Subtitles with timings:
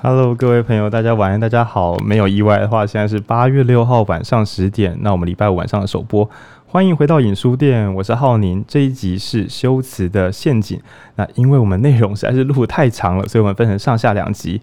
[0.00, 1.98] Hello，各位朋友，大家晚安，大家好。
[1.98, 4.96] 没有意外的话，现在是八月六号晚上十点。
[5.00, 6.30] 那我们礼拜五晚上的首播，
[6.66, 8.64] 欢迎回到影书店，我是浩宁。
[8.68, 10.80] 这一集是修辞的陷阱。
[11.16, 14.60] 那因为我们内容实在是录太长了，所以我们分成上下两集。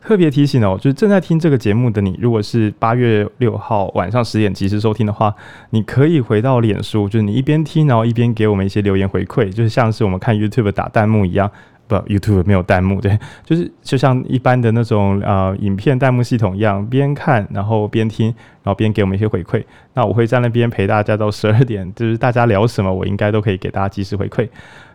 [0.00, 5.34] 特别提醒哦，就是正在听这个节目的你，如果是八月六号晚上十点及时收听的话，
[5.68, 11.50] 你可以回到脸书，就是你一边听，然后一边给我们一些留言回馈，就是像是我们看 YouTube 打弹幕一样。
[11.88, 18.26] 不，YouTube 没有弹幕， 对，就是就像一般的那种呃影片弹幕系统一样，边看然后边听，
[18.62, 19.64] 然后边给我们一些回馈。
[19.94, 24.48] 那我会在那边陪大家到十二点，就是大家聊什么，我应该都可以给大家及时回馈。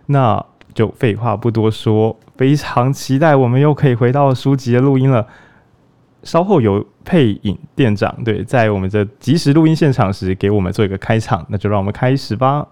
[0.05, 0.41] 那
[0.73, 5.27] 就废话不多说，非常期待我们又可以回到书籍的录音了。
[6.23, 12.65] 稍后有配影店长对，在我们的即时录音现场时给我们做一个开场，那就让我们开始吧。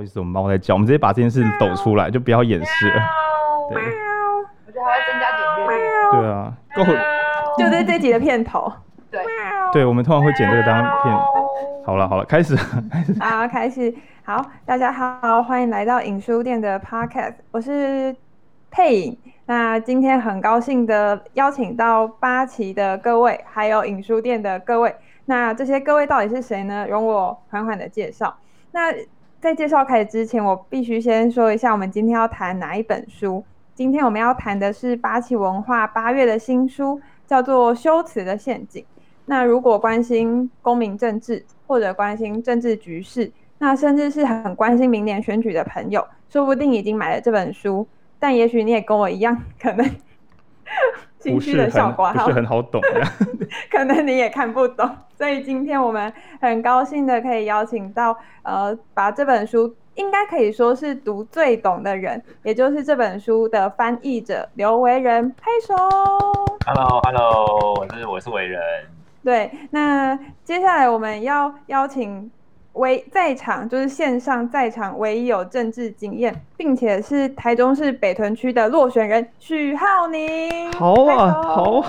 [0.00, 3.02] 好意思，我们猫在叫，我们直接把这件事抖出来，就不要掩饰了。
[3.68, 3.82] 对，
[4.66, 5.76] 我觉得还会增加点阅。
[6.10, 6.82] 对啊，够。
[7.58, 8.72] 就在这集的片头。
[9.10, 9.22] 对。
[9.74, 11.14] 对，我们通常会剪这个当片。
[11.84, 12.56] 好了好了，开始
[12.90, 13.14] 开始。
[13.20, 13.94] 好，开始。
[14.24, 18.16] 好，大家好，欢迎来到影书店的 Podcast，我是
[18.70, 19.18] 佩影。
[19.44, 24.96] 那今天很高兴的邀请到八旗的各位，还有影书店的各位。
[25.26, 26.86] 那这些各位到底是谁呢？
[26.88, 28.34] 容我缓缓的介绍。
[28.72, 28.90] 那
[29.40, 33.42] 在介绍开始之前，我必须先说一下，我们今天要谈哪一本书。
[33.74, 38.82] 今天我们要谈的是八旗文化八月的新书，叫做《修辞的陷阱》。
[39.24, 47.88] 那如果关心公民政治，或者关心政治局势，那甚至是很关心明年选举的朋友，说不定已经买了这本书。
[48.18, 49.90] 但也许你也跟我一样，可能。
[51.20, 52.80] 情绪的效果不是很好懂，
[53.70, 65.74] 可能你也看不懂，所以今天我们很高兴的可以邀请到，呃，把这本书应该可以说是读最懂的人，也就是这本书的翻译者刘为仁，拍手。
[66.66, 68.60] Hello，Hello，我是我是为仁。
[69.22, 72.30] 对，那接下来我们要邀请。
[72.80, 80.72] 唯在场就是线上在场唯一有政治经验，并且是台中市北屯区的落选人许浩宁。
[80.72, 81.84] 好啊，好。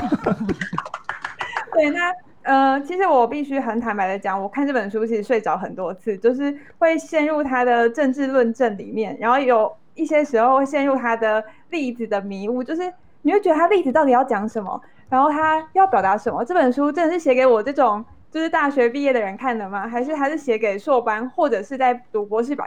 [1.74, 2.14] 对，那
[2.44, 12.92] 呃，其实我必须很坦白的讲，我看这本书其实睡着很多次，就是会陷入他的政治论证里面，然后有一些时候会陷入他的例子的迷雾，就是
[13.22, 16.44] 你会觉得他例子到底要讲什么，然后他要表达什么。
[16.44, 18.04] 这本书真的是写给我这种。
[18.32, 19.86] 就是大学毕业的人看的吗？
[19.86, 22.66] 还是还是写给硕班或者是在读博士班、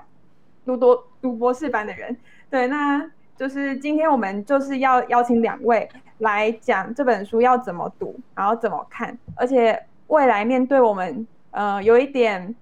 [0.66, 2.14] 读多读博士班的人？
[2.50, 5.88] 对，那就是今天我们就是要邀请两位
[6.19, 12.54] 来讲这本书要怎么读，然后怎么看，而且未来面对我们呃有一点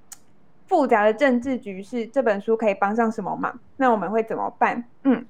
[0.69, 3.58] 复杂的政治局势，这本书可以帮上什么忙？
[3.78, 4.84] 那我们会怎么办？
[5.02, 5.26] 嗯，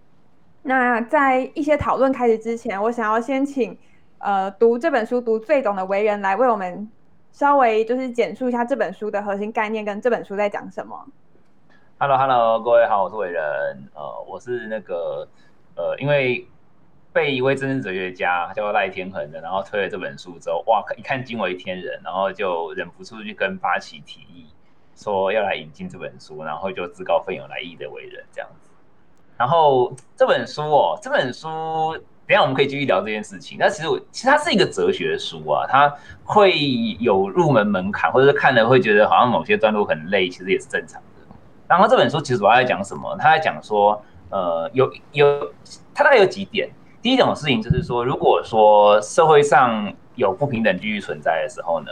[0.63, 3.79] 那在一些讨论开始之前，我想要先请
[4.19, 6.87] 呃读这本书读最懂的为人来为我们。
[7.33, 11.07] 稍微就是简述一下这本书的核心概念跟这本书在讲什么。
[11.99, 13.43] Hello，Hello，各位好，我是伟人。
[13.95, 15.27] 呃，我是那个
[15.75, 16.47] 呃，因为
[17.11, 24.47] 被一位政治哲学家叫赖天恒的，然后推了这本书之后，哇，一看惊为天人，然后就忍不住去跟八旗提议
[24.95, 28.69] 说要来引进这本书，然后就自告奋勇来译的伟人这样子。
[29.39, 31.49] 然后这本书哦，这本书。
[32.27, 33.57] 等下我们可以继续聊这件事情。
[33.61, 35.93] 但其实我其实它是一个哲学书啊，它
[36.25, 36.57] 会
[37.01, 41.35] 有入门门槛，或者是看了会觉得好像某些段落很累，其实也是正常的。
[41.69, 43.17] 然后这本书其实主要在讲什么？
[43.19, 45.53] 他在讲说，呃，有有，
[45.95, 46.71] 他大概有几点。
[47.01, 51.91] 第一种事情就是说，如果说社会上有不平等继续存在的时候呢，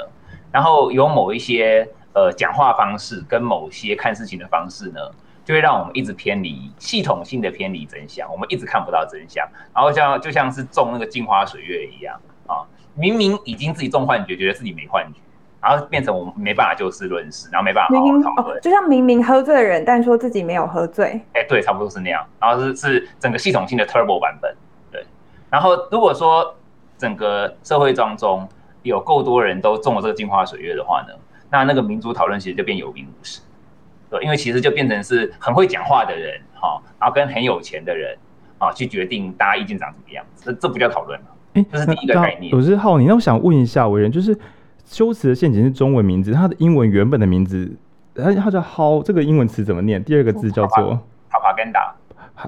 [0.52, 5.00] 然后有某一些呃讲话方式跟某些看事情的方式呢，
[5.50, 9.44] 就会让我们一直偏离系统性的偏离真相，我们一直看不到真相，
[9.74, 12.14] 然后像就像是中那个镜花水月一样
[12.46, 12.62] 啊，
[12.94, 15.18] 明明已经自己中幻觉，觉得自己没幻觉，
[15.60, 24.54] 然后变成我们没办法就事论事，然后没办法好好讨论，哦，就像明明喝醉的人，但说自己没有喝醉，哎，对，差不多是那样，然后是是整个系统性的 turbo 版本，
[24.92, 25.04] 对，
[25.50, 26.54] 然后如果说
[26.96, 28.48] 整个社会当中
[28.84, 31.14] 有够多人都中了这个镜花水月的话呢，
[31.50, 33.40] 那那个民主讨论其实就变有名无实。
[34.10, 38.16] 对，因为其实就变成是很会讲话的人，哈，然后跟很有钱的人，
[38.58, 42.52] 啊，去决定大家意见长什么样子，这这不叫讨论嘛，哎，这是第一个概念。
[42.54, 44.36] 我是浩宁，那我想问一下伟人，就是
[44.84, 47.72] 修辞的陷阱是中文名字，它的英文原本的名字，
[48.14, 50.02] 它它叫 how，这个英文词怎么念？
[50.02, 50.98] 第二个字叫做
[51.30, 51.92] propaganda，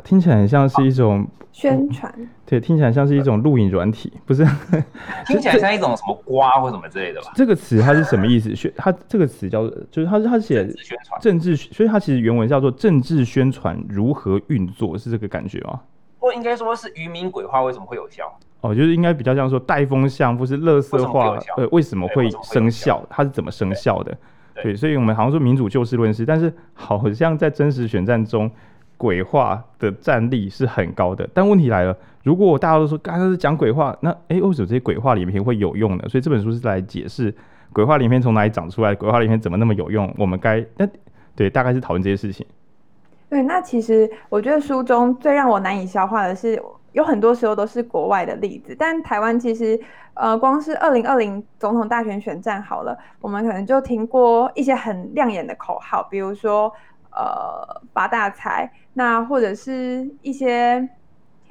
[0.01, 2.13] 听起来很像是一种宣传，
[2.47, 4.45] 对，听起来像是一种录影软体，不是？
[5.27, 7.31] 听起来像一种什么瓜或什么之类的吧？
[7.35, 8.55] 这个词它是什么意思？
[8.55, 15.81] 宣，它这个词叫做，就是它是它写宣传政治，所以它其实原文叫做政治宣传如何运作，是这个感觉吗？
[16.19, 18.33] 或应该说是渔民鬼话为什么会有效？
[18.61, 23.05] 哦，就是应该比较像说带风向或是垃圾话，呃，为什么会生效？
[23.11, 24.17] 它是怎么生效的？
[24.55, 28.49] 对，对，所以我们好像说民主就事论事，但是好像在真实选战中，
[29.03, 31.29] 鬼话的战力是很高的。
[31.35, 36.05] 但问题来了，如果大家都说刚才是讲鬼话，那哎，为什么这些鬼话连篇会有用呢？
[36.09, 37.35] 所以这本书是来解释
[37.73, 40.15] 鬼话连篇从哪里长出来，鬼话连篇怎么那么有用？
[40.17, 40.89] 我们该那
[41.35, 42.47] 对，大概是讨论这些事情。
[43.29, 46.63] 对，那其实我觉得书中最让我难以消化的是，
[46.93, 49.81] 有很多时候都是国外的例子，但台湾其实。
[50.15, 56.71] 呃，光是二零二零总统大选选战好了，我们可能就听过一些很亮眼的口号，比如说
[57.15, 60.81] 呃发大财，那或者是一些，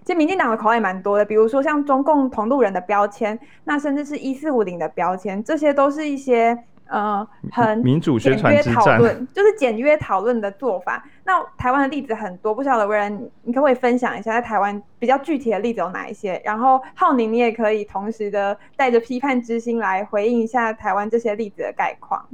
[0.03, 6.63] 其实民进党的口号也蛮多的，比如说像中共同路人的标签，那甚至是一四五零的标签，这些都是一些。
[6.87, 8.99] 呃，很民主宣传之战，
[9.33, 11.01] 就是简约讨论的做法。
[11.23, 16.41] 那台湾的例子很多，不晓得唯仁，你可不可以分享一下在台湾比较具体的例子有哪一些？
[16.43, 22.27] 然后浩宁，你也可以同时的带着批判之心来回应一下台湾这些例子的概况。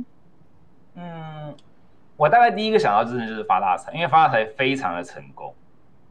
[0.96, 1.54] 嗯，
[2.18, 5.56] 我大概第一个想到就是就是发大财，因为发大财非常的成功。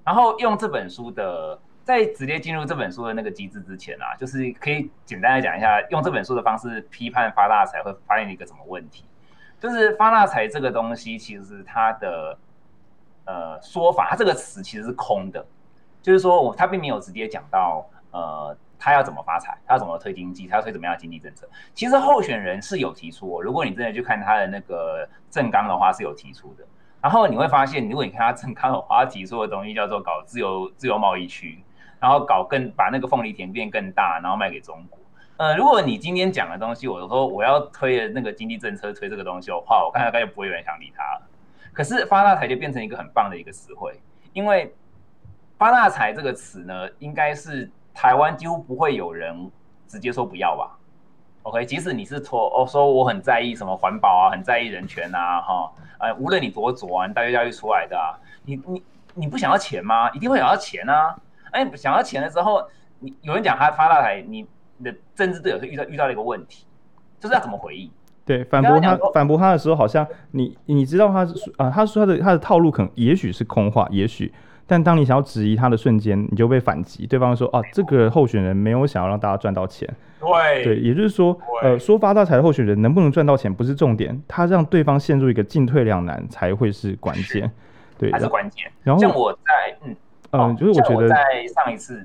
[0.02, 1.58] 然后用这本书的。
[1.86, 9.04] 在直接进入这本书的那个机制之前啊，就是可以简单的讲一下，用这本书的方式批判发大财会发现一个什么问题？
[9.60, 12.36] 就是发大财这个东西，其实它的
[13.24, 15.46] 呃说法，它这个词其实是空的，
[16.02, 21.48] 就是说我它并没有直接讲到呃他要怎么发财，他要怎么推经济，他要推怎么样的经济政策。
[21.74, 26.64] 其实候选人是有提出，如果你真的去看他的那个政纲的话，是有提出的。
[27.00, 31.62] 然后你会发现，如果你看他政纲的话，他提出的东西叫做搞自由自由贸易区。
[31.98, 34.98] 然后搞更把那个凤梨田变更大，然后卖给中国。
[35.38, 41.22] 呃，如果你今天讲的东西，我说我要推的那个经济政策，推这个东西的话，我看大概就不会有人想理他了。
[41.72, 43.98] 可是发大财就变成一个很棒的一个词汇，
[44.34, 44.74] 因为
[45.56, 49.50] 发大财这个词呢，应该是台湾几乎不会有人
[49.88, 50.76] 直接说不要吧
[51.44, 58.12] ？OK，即使你是说哦，说我很在意什么环保啊，很在意人权啊，哈，呃，无论你多左啊，你大学教育出来的啊，
[58.44, 58.82] 你你
[59.14, 60.10] 你不想要钱吗？
[60.10, 61.16] 一定会想要钱啊。
[61.52, 62.62] 哎，想要钱的时候，
[62.98, 64.46] 你有人讲他发大财，你
[64.84, 66.66] 的政治队友是遇到遇到了一个问题，
[67.18, 67.90] 就是要怎么回应？
[68.26, 74.34] 对，反驳他反驳他的时候，好像你你知道他是啊，他说他的他的套路可能也许是空话，也许，
[74.66, 77.06] 但当你想要质疑他的瞬间，你就被反击。
[77.06, 79.88] 对方说啊，这个候选人没有想要让大家赚到钱。
[80.20, 87.50] 对对，也就是说，呃，说发大财的候选人能不能赚到钱不是重点，他让对方陷入一个进退两难才会是关键。
[87.96, 88.64] 对，还是关键。
[88.82, 89.96] 然后像我在嗯。
[90.32, 92.04] 嗯，就是我觉得在上一次，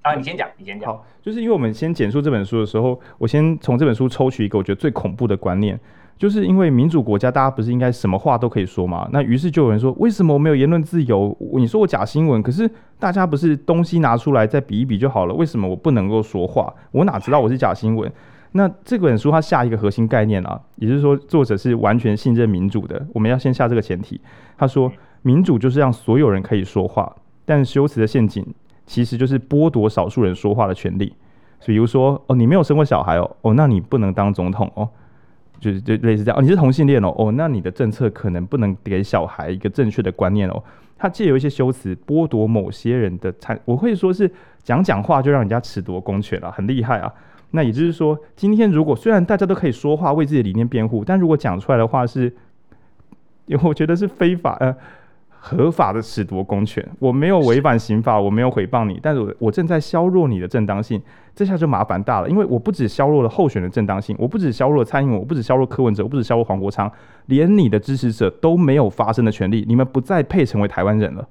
[0.00, 0.90] 啊，你先讲，你先讲。
[0.90, 5.78] 好，就是因为我们先简述这本书的时候，我先从这本书抽取一个我觉得最恐怖的观念，
[6.22, 9.08] 就是因为民主国家大家不是应该什么话都可以说吗？
[9.10, 11.36] 那于是就有人说，为什么我没有言论自由？
[11.54, 15.34] 你说我假新闻，可是大家不是东西拿出来再比一比就好了？
[15.34, 16.72] 为什么我不能够说话？
[16.92, 18.08] 我哪知道我是假新闻？
[18.52, 23.04] 那这本书它下一个核心概念啊，也就是说作者是完全信任民主的。
[23.12, 24.20] 我们要先下这个前提，
[24.56, 24.92] 他说
[25.22, 27.12] 民主就是让所有人可以说话。
[27.44, 28.46] 但修辞的陷阱
[28.86, 31.12] 其实就是剥夺少数人说话的权利，
[31.66, 34.88] 比如说哦，你没有生过小孩哦，哦，那你不能当总统哦，
[35.62, 40.60] 就是就类似这样哦，你是同性恋哦，哦，那你的政策可能不能给小孩一个正确的观念哦。
[40.98, 44.28] 他借由一些修辞剥夺某些人的参，我会说是
[44.64, 47.12] 讲讲话就让人家褫夺公权了，很厉害啊。
[47.52, 52.24] 那也就是说，今天如果虽然大家都可以说话为自己的理念辩护，但如果讲出来的话是，
[53.46, 54.74] 因 为我觉得是非法呃。
[55.44, 61.02] 合法的褫夺公权，我没有违反刑法，我没有诽谤你，但是我我正在削弱你的正当性，
[61.34, 66.88] 这下就麻烦大了，因为我不止削弱了候选的正当性，我不止削弱了蔡英文，我不止削弱柯文哲，我不止削弱黄国昌，
[67.26, 71.26] 连你的支持者都没有发声的权利，你们不再配成为台湾人了。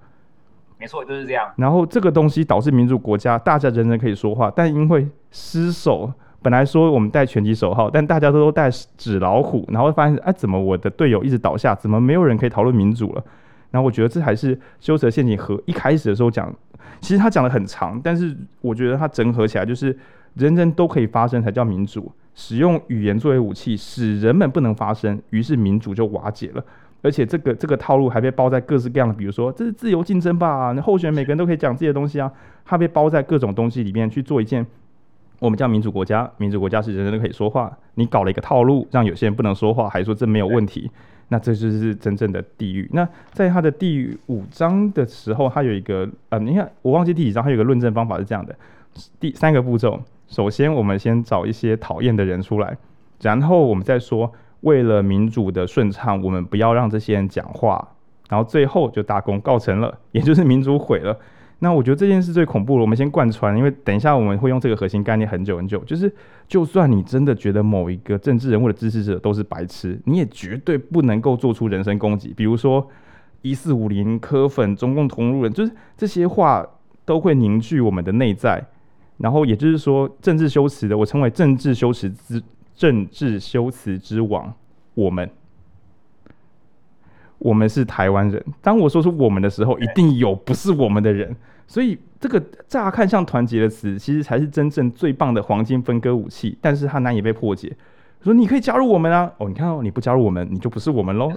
[0.77, 1.49] 没错，就是这样。
[1.55, 13.23] 然后这个东西导致民主国家大家人人可以说话，但因为失守，本来说我们带拳击手套，但大家都都戴纸老虎，然后发现哎，怎么我的队友一直倒下，怎么没有人可以讨论民主了？
[13.71, 16.53] 然后我觉得这还是修辞陷阱和一开始的时候讲，
[16.99, 19.97] 其实他讲的很长，但是我觉得他整合起来就是
[20.35, 26.63] 人人都可以发声才叫民主，使用语言作为武器使人们不能发声，于是民主就瓦解了。
[27.03, 32.31] 而且这个这个套路还被包在各式各样的，比如说这是自由竞争吧，那候选每个人都可以讲这些东西啊，
[32.63, 34.63] 他被包在各种东西里面去做一件
[35.39, 40.91] 我们叫民主国家，民主国家是人人都可以说话，你搞了一个套路让有些人不能说话，还说这没有问题。
[41.33, 42.89] 那这就是真正的地狱。
[42.91, 48.53] 那在他的第五章的时候，他有一个呃，你看我忘记第几章，他有一个论证方法是这样的：
[49.17, 52.77] 第三个步骤，首先我们先找一些讨厌的人出来，
[53.21, 57.95] 然后我们再说，为了民主的顺畅，我们不要让这些人讲话，
[58.27, 61.17] 然后最后就大功告成了，也就是民主毁了。
[61.63, 62.81] 那我觉得这件事最恐怖了。
[62.81, 65.77] 我们先贯穿，因为等一下我们会用这个核心概念很久很久。
[65.85, 66.11] 就是，
[66.47, 72.33] 就算你真的觉得某一个政治人物的支持者都是白痴，你也绝对不能够做出人身攻击。
[72.35, 72.89] 比如说
[73.43, 76.65] 一四五零科粉、中共同路人，就是这些话
[77.05, 78.65] 都会凝聚我们的内在。
[79.17, 82.41] 然后也就是说，政治修辞的，我称为政治修辞之
[82.73, 84.51] 政治修辞之王，
[84.95, 85.29] 我们。
[87.41, 88.43] 我们是台湾人。
[88.61, 91.35] 当我说出“我们”的时候，一定有不是我们的人。
[91.67, 96.57] 所以，这个乍看像团结的词，其实才是真正最棒的黄金分割武器。
[96.61, 97.75] 但是它难以被破解。
[98.21, 99.31] 说你可以加入我们啊！
[99.39, 101.31] 哦，你看哦，你不加入我们，你就不是我们喽。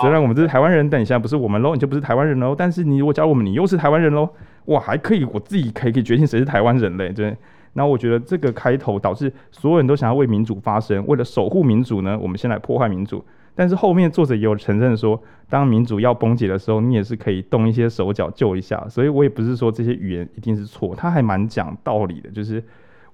[0.00, 2.54] 虽然我们这是台湾人，但你现在不是我们喽，你就不是台湾人喽。
[2.56, 4.26] 但是你如果加入我们，你又是台湾人喽。
[4.66, 7.10] 哇，还可以，我自己可以可以决定谁是台湾人嘞。
[7.10, 7.36] 对。
[7.74, 13.22] 那我觉得这个开头导致所有人都想要为民主发声，为了守护民主呢，我们先来破坏民主。
[13.58, 18.86] 但是后面作者也有承认说，当民主要崩解的时候，你也是可以动一些手脚救一下。
[18.88, 22.30] 所以我也不是说这些语言一定是错，他还蛮讲道理的。
[22.30, 22.62] 就是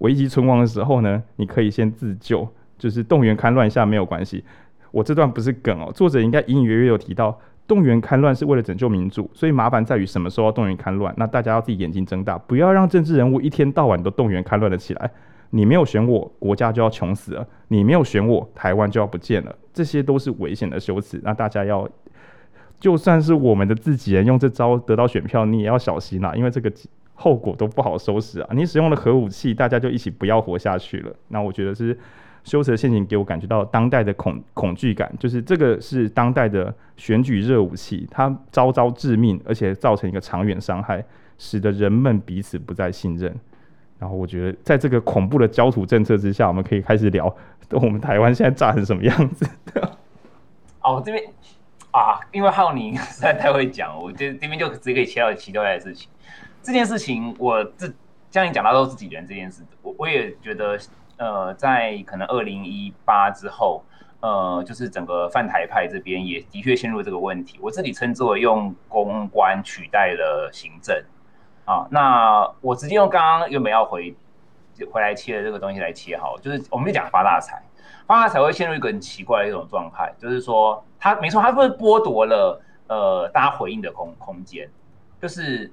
[0.01, 2.47] 危急存亡的时候呢，你可以先自救，
[2.77, 4.45] 就是动员戡乱一下没有关系。
[4.91, 11.15] 我这段不是梗哦，作者应该隐隐约约有提到，动员戡乱是为了拯救民主，所以麻烦在于什么时候要动员戡乱。
[11.17, 15.11] 那大家要自己眼睛睁大，不要让政治人物一天到晚都动员戡乱了起来。
[15.49, 19.55] 你没有选我，国家就要穷死了；你没有选我，台湾就要不见了。
[19.75, 21.87] 这些都是危险的修辞，那大家要，
[22.81, 26.73] 就算是我们的自己人用这招得到选票，你也要小心啦，因为这个
[27.15, 28.49] 后果都不好收拾啊！
[28.53, 31.13] 你使用了核武器，大家就一起不要活下去了。
[31.29, 31.97] 那我觉得是
[32.45, 41.05] 修辞的陷阱，给我感觉到当代的恐恐惧感，就是这个是当代的选举热武器，它招招致命，而且造成一个长远伤害，
[41.39, 43.35] 使得人们彼此不再信任。
[44.05, 47.35] 然后我觉得，在这个恐怖的焦土政策之下，我们可以开始聊
[47.71, 49.49] 我们台湾现在炸成什么样子。
[50.85, 51.25] 哦，这边
[51.91, 56.11] 啊，因为浩宁 实在太会讲，我这这边就直接可以切到其他的事情。
[56.63, 57.91] 这件事情，我这
[58.31, 60.79] 像你讲到都是自己人这件事，我我也觉得，
[61.17, 63.83] 呃，在可能二零一八之后，
[64.21, 67.59] 呃，就是整个泛台派这边也的确陷入这个问题。
[67.63, 70.95] 我自己称之为用公关取代了行政。
[71.65, 74.15] 啊，那我直接用刚刚原本要回
[74.93, 77.63] 回来切的这个东西来切好，就是我们就讲发大财，
[78.07, 84.69] 发大财会陷入一个很奇怪的一种状态，就是说他没错，他会剥夺了呃大家回应的空空间，
[85.23, 85.73] 就是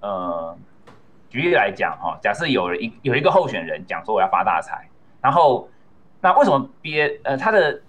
[0.00, 0.56] 呃
[1.28, 4.86] 举例来讲哈，假设有一有一个候选人讲说我要发大财，
[5.20, 5.68] 然后
[6.20, 7.80] 那为什么别呃他的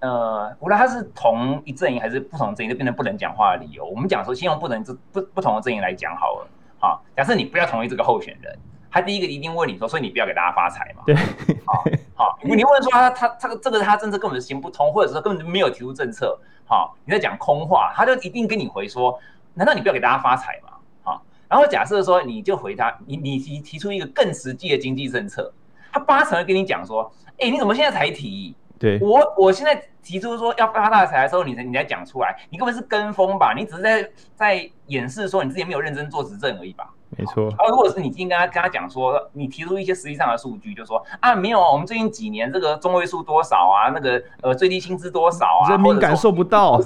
[0.00, 6.48] 呃无论他是同一阵营还是不同阵营，就变成不能讲话的理由，我们讲说先用不能不不不同的阵营来讲好了。
[6.86, 8.56] 好，假设你不要同意这个候选人，
[8.92, 11.02] 他第一个一定问你说，所以你不要给大家发财嘛？
[11.04, 11.16] 对，
[11.64, 11.82] 好，
[12.14, 19.18] 好，你问说他他这个这个他政策根本行不通，或者说根本就没有提出政策，好，你在讲空话，他就一定跟你回说，
[19.54, 20.74] 难道你不要给大家发财吗？
[21.02, 25.52] 好，然后假设说你就回他，你你提提出一个更实际的经济政策，
[25.92, 28.54] 他八成会跟你讲说，哎，你怎么现在才提？
[28.78, 33.54] 对，我我现在提出说要发大财的时候，你才你才讲出来，你根本是跟风吧？
[33.56, 36.88] 你只是在在掩饰说你自己没有认真做执政而已吧？
[37.16, 37.48] 没错。
[37.58, 46.80] 啊如果是你今天跟他跟他讲说，你提出一些实际上的数据，就说啊没有，我们最近几年这个中位数多少啊，那个呃最低薪资多少啊，人民感受不到。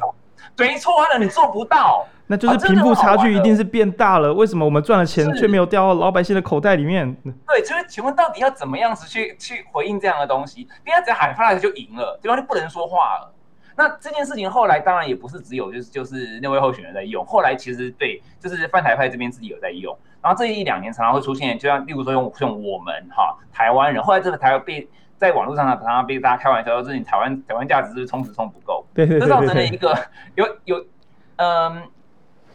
[0.56, 2.06] 没错，那你做不到。
[2.30, 7.12] 那就是贫富差距一定是变大了，为什么我们赚了钱却没有掉到老百姓的口袋里面？
[7.44, 10.60] 对，就是请问到底要怎么样子去去回应这样的东西？
[10.60, 12.40] 因为只要喊发大财就赢了，对方？
[12.40, 13.34] 就不能说话了。
[13.76, 19.98] 那这件事情后来当然也不是只有就是就是那位候选人在用，后来其实对，就是泛台派这边自己有在用。
[20.22, 28.86] 然后这一两年常常会出现，就像例如说用用我们哈台湾人，后来这个台湾被在网络上常常被大家开玩笑说，就是你台湾台湾价值是不是充值充不够？
[28.94, 29.98] 对对对，对，这造成了一个
[30.36, 30.86] 有有
[31.34, 31.82] 嗯。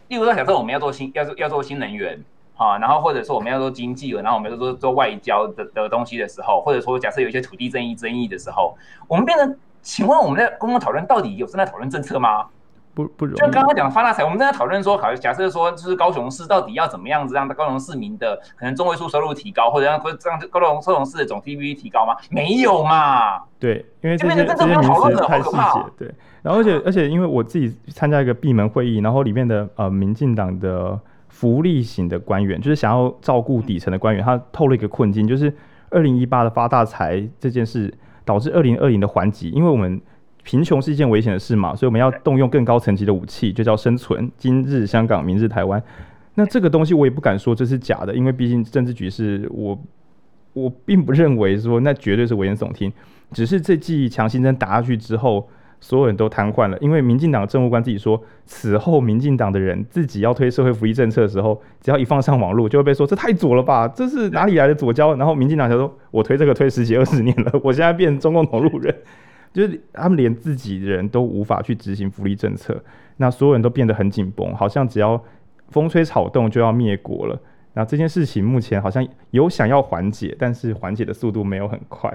[0.08, 2.22] 例如说，假设我们要做新，要做要做新能源，
[2.56, 8.76] 啊，然后或者说我们要做经济了，然后我们要做做外交的的东西的时候，或者说假设有一些土地争议争议的时候，
[9.08, 12.46] 我们变成，请问我们在公共讨论到底有正在讨论政策吗？
[12.94, 13.38] 不不容易。
[13.38, 22.16] 就刚刚讲发大财，我们正在讨论说，好，假设说就是高雄市到底要怎么样子让高雄市民的可能中位数收入提高，或者让让高雄高雄市的总 GDP 提高吗？
[22.30, 23.42] 没有嘛。
[23.58, 26.14] 对，因为这些这些名词太细节，对。
[26.46, 30.96] 然后而且而且，因为我自己参加一个闭门会议，然后里面的呃民进党的
[31.28, 35.52] 福利型的官员，就是想要照顾底层的官员，他透露一个困境，就是
[35.90, 37.92] 二零一八的发大财这件事
[38.24, 40.00] 导致二零二零的缓急，因为我们
[40.44, 44.30] 贫穷是一件危险的事嘛，所以我们要动用更高层级的武器，就叫生存。
[44.38, 45.82] 今日香港，明日台湾。
[46.36, 49.76] 那这个东西我也不敢说这是假的，因为毕竟政治局势，我
[50.52, 52.92] 我并不认为说那绝对是危言耸听。
[53.32, 55.48] 只是这剂强心针打下去之后，
[55.80, 56.78] 所有人都瘫痪了。
[56.78, 63.86] 因为民进党的政务官自己说，此后民进党的人自己要推社会福利政策的时候，只要一放上网络，就会被说这太左了吧？
[63.88, 65.14] 这是哪里来的左胶？
[65.16, 68.94] 然后民进党就说，我推这个推十几二十 年了，我现在变中共同路人，
[69.52, 72.82] 就是他们连自己的人都无法去执行福利政策，
[73.18, 75.22] 那所有人都变得很紧绷，好像只要
[75.68, 77.38] 风吹草动就要灭国了。
[77.74, 82.10] 那这件事情目前好像有想要缓解，但是缓解的速度没有很快。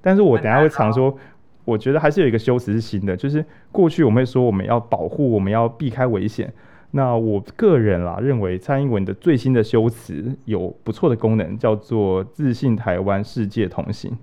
[0.00, 1.16] 但是我等下会常说，
[1.64, 6.52] 我觉得还是有一个修辞是新的，就是过去我们会说我们要保护，我们要避开危险。
[6.90, 14.16] 那我个人啦认为蔡英文的最新的修辞有不错的功能，叫做自信台湾，世界同行。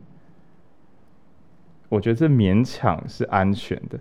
[1.89, 4.00] 我觉得这勉强是安全的，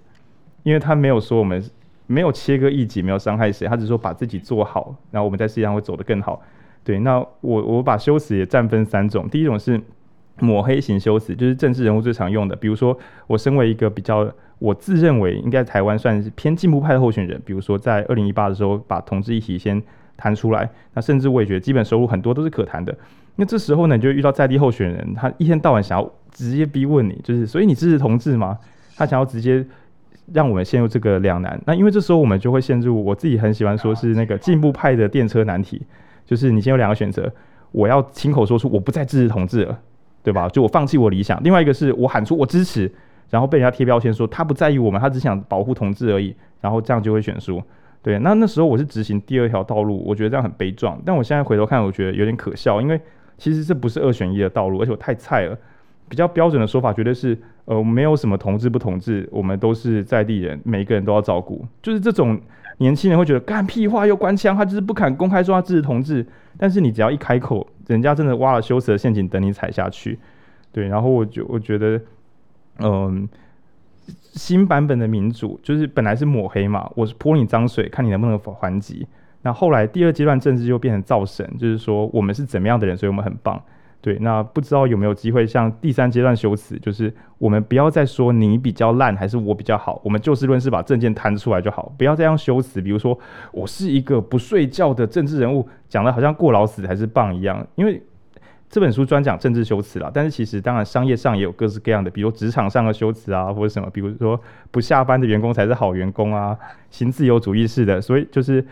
[0.63, 1.65] 因为他没有说我们
[2.07, 6.43] 没有切割异己，没有伤害谁，他只是说把自己做好，然后我们在世界上会走得更好。
[6.85, 9.81] 对，那我我把修辞也占分三种，第一种是。
[10.41, 19.83] 抹黑型修辞就是政治人物最常用的，比如说我身为一个比较，我自认为应该台湾算是偏进步派的候选人，比如说在二零一八的时候把同志议题先
[20.17, 22.95] 谈出来，那甚至我也觉得基本收入很多都是可谈的。
[23.37, 28.59] 那这时候呢，你就遇到在地候选人，他一天到晚想要直接逼问你，就是所以你支持同志吗？
[28.97, 29.65] 他想要直接
[30.33, 31.59] 让我们陷入这个两难。
[31.65, 35.81] 那因为这时候我们就会陷入我自己很喜欢说是那个进步派的电车难题，
[36.27, 37.33] 就是你先有两个选择，
[37.73, 39.79] 我要亲口说出我不再支持同志了。
[40.23, 40.49] 对吧？
[40.49, 42.91] 就我放弃我理想，另外一个是我喊出我支持，
[43.31, 47.63] 然后被人家贴标签说他不在意我们，他只想保护同志而已，然后这样就会选输。
[48.03, 51.01] 对，那那时候我是执行第二条道路，我觉得这样很悲壮。
[51.05, 53.01] 但我现在回头看，我觉得有点可笑，因为
[53.37, 55.57] 其实这不是二选一的道路，而且我太菜了。
[56.09, 61.65] 比较标准的说法绝对是，呃，没有什么同志不同志，我们都是在地人，每一个人都要照顾。
[61.81, 62.37] 就是这种
[62.79, 66.27] 年轻人会觉得干屁话又官腔，他就是不敢公开说他支持同志，
[66.59, 70.19] 但是你只要一开口，人家真的挖了羞耻的陷阱等你踩下去。
[70.73, 72.01] 对，然后我就我觉得，
[72.79, 73.29] 嗯、
[74.33, 79.07] 新版本的民主就是本来是抹黑嘛，我是泼你脏水，看你能不能还击。
[79.43, 83.61] 那后来第二阶段政治就变成造神，就是说我们是怎么样的人，所以我们很棒。
[84.03, 93.19] 对，那不知道有没有机会像第三阶段修辞，就是我们不要再说你比较烂还是我比较好，我们就事论事把政见摊出来就好，不要再用修辞，比如说
[93.53, 97.67] 我是一个不睡觉的政治人物，讲的好像过劳死还是棒一样。
[97.75, 98.03] 因为
[98.71, 106.57] 这本书专讲政治修辞啦，但是其实当然商业上也有各式各样的，比如职场上的修辞啊，或者什么，比如说不下班的员工才是好员工啊，
[106.89, 108.65] 行自由主义式的，所以就是。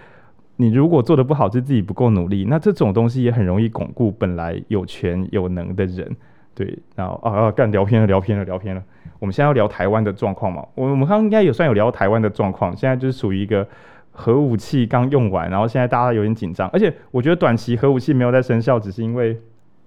[0.60, 6.16] 你如果做的不好，是自己不够努力，那这种东西也很容易巩固本来有权有能的人，
[6.52, 8.82] 对，然后啊啊，干聊偏了，聊偏了，聊偏了。
[9.20, 10.64] 我们现在要聊台湾的状况嘛？
[10.74, 13.66] 我我们刚刚应该也算有聊台湾的状况，现在就是属于一个
[14.10, 19.40] 核武器刚用完，然后现在大家有点紧张，而且我觉得短期核武器没有在生效，只是因为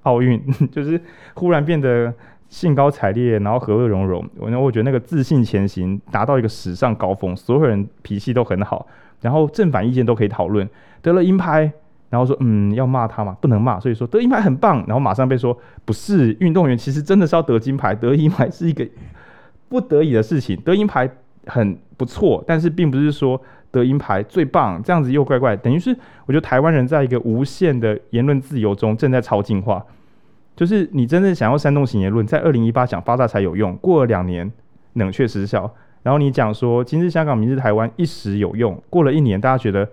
[0.04, 1.00] 奥运 就是
[1.34, 2.14] 忽然变得
[2.48, 4.26] 兴高采烈，然后和乐融融。
[4.38, 8.88] 我我觉得那个自信前行达到一个史上高峰，所有人脾气都很好。
[9.22, 10.68] 然后正反意见都可以讨论，
[11.02, 11.72] 得了银牌，
[12.10, 18.86] 然后说嗯要骂他嘛，不能骂，所以说得银牌很棒，然后马上被说不是运动员，其实真的是要得金牌，得银牌是一个
[19.70, 21.10] 不得已的事情，得银牌
[21.46, 23.40] 很不错，但是并不是说
[23.72, 29.86] 得银牌最棒，这样子又怪怪，等于是我觉得台湾人在一个无限的言论自由中正在超进化，
[30.56, 34.52] 就是你真正想要煽动型言论，在二零一八讲发大财有用，过了两年
[34.94, 35.72] 冷却失效。
[36.04, 38.82] 然后你讲说今日香港，明日台湾，一时有用。
[38.90, 39.88] 过了一年，大家觉得，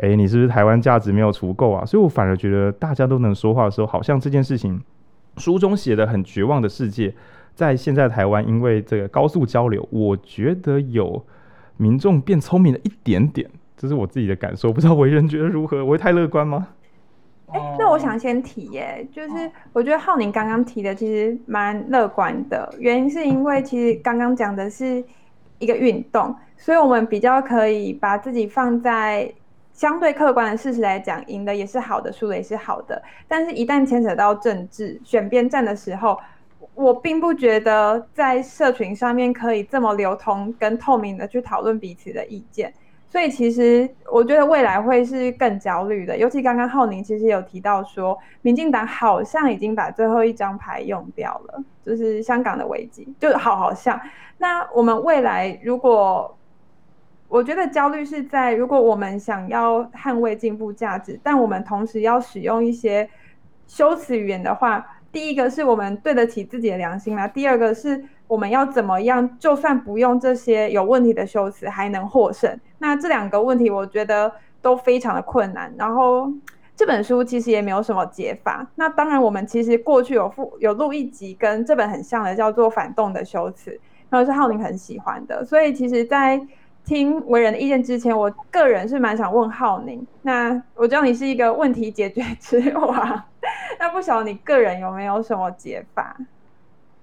[0.00, 1.84] 哎，你是不是台湾价值没有除够啊？
[1.84, 4.80] 所以我反而觉得大家都能说话的时候，好像这件事情，
[5.36, 7.14] 书中写的很绝望的世界，
[7.54, 11.22] 在现在台湾，因为这个高速交流，我觉得有
[11.76, 14.72] 民众变聪明了一点点，这是我自己的感受。
[14.72, 15.84] 不知道为人觉得如何？
[15.84, 16.68] 我会太乐观吗？
[17.48, 25.04] 哎，那我想先提耶，就是我觉得浩宁刚刚提的其实蛮乐观的，原因是因为其实刚刚讲的是。
[25.64, 29.32] 一个运动，所以我们比较可以把自己放在
[29.72, 33.02] 相对客观的事实来讲，赢的也是好的，输的也是好的。
[33.26, 36.16] 但是，一旦牵扯到政治选边站的时候，
[36.74, 42.72] 我并不觉得在社群上面可以这么流通跟透明的去讨论彼此的意见。
[43.14, 46.18] 所以，其实我觉得未来会是更焦虑的。
[46.18, 54.00] 尤其刚刚浩宁其实有提到说，民进党好像已经把最后一张牌用掉了，就是香港的危机，就好好像。
[54.38, 56.36] 那我们未来如果，
[57.28, 63.08] 我觉得焦虑是在，如果我们想要捍卫进步价值，但我们同时要使用一些
[63.68, 72.58] 修辞语言的话，第一个是我们对得起自己的良心啦，第二个是我们要怎么样，就算不用这些有问题的修辞，还能获胜？
[72.78, 74.32] 那这两个问题，我觉得
[74.62, 75.72] 都非常的困难。
[75.78, 76.32] 然后
[76.74, 78.66] 这本书其实也没有什么解法。
[78.74, 83.70] 那当然，我们其实过去有附有录一集跟这本很像的，叫做《反动的修辞》，
[84.10, 85.44] 然后是浩宁很喜欢的。
[85.44, 86.40] 所以其实，在
[86.84, 90.06] 听唯仁的意见之前，我个人是蛮想问浩宁。
[90.22, 93.22] 那我知道你是一个问题解决之王，
[93.78, 96.16] 那不晓得你个人有没有什么解法？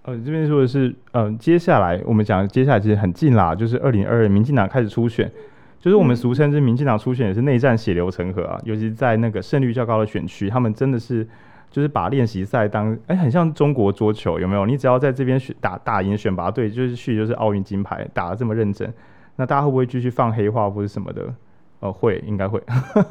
[0.03, 5.31] 呃，这边说的是，嗯、呃，接下来我们讲，接下来其实很近啦，就是二零二二民进党开始初选，
[5.79, 11.27] 就是我们俗称之民进党初选也是内战血流成河啊，嗯、尤其在那个胜率较高的选区，他们真的是
[11.69, 14.65] 就是把练习赛当，哎，很像中国桌球，有没有？
[14.65, 18.91] 你只要在这边选打打赢选拔队，就是去就是奥运金牌，打的这么认真，
[19.35, 21.31] 那大家会不会继续放黑话或者什么的？
[21.79, 22.61] 呃，会，应该会。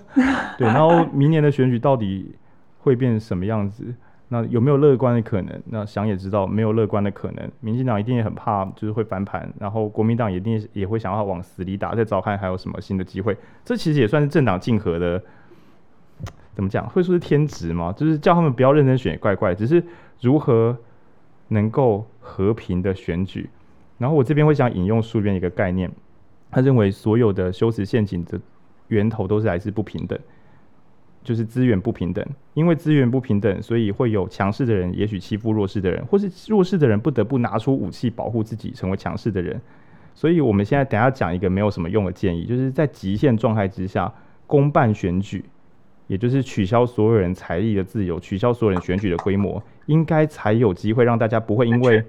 [0.58, 2.34] 对，然后明年的选举到底
[2.78, 3.84] 会变什么样子？
[4.32, 5.60] 那有没有乐观的可能？
[5.66, 7.50] 那想也知道没有乐观的可能。
[7.58, 13.36] 民进党一定也很怕，就是会翻盘，然后国民党一定也会想要往死里打，再找看还有什么新的机会。
[13.64, 15.20] 这其实也算是政党竞合的，
[16.54, 16.88] 怎么讲？
[16.88, 17.92] 会说是天职吗？
[17.96, 19.52] 就是叫他们不要认真选也怪怪。
[19.52, 19.84] 只是
[20.20, 20.78] 如何
[21.48, 23.50] 能够和平的选举？
[23.98, 25.90] 然后我这边会想引用书边一个概念，
[26.52, 28.40] 他认为所有的修辞陷阱的
[28.86, 30.16] 源头都是来自不平等。
[31.22, 39.60] 就是资源不平等，因为资源不平等，所以会有强势的人也许欺负弱势的人，或是弱势的人不得不拿出武器保护自己，成为强势的人。
[40.14, 44.12] 所以我们现在等下讲一个没有什么用的建议，就是在极限状态之下
[44.46, 45.44] 公办选举，
[46.06, 52.02] 也就是取消所有人财力的自由，取消所有人选举的规模，应该才有机会让大家不会因为，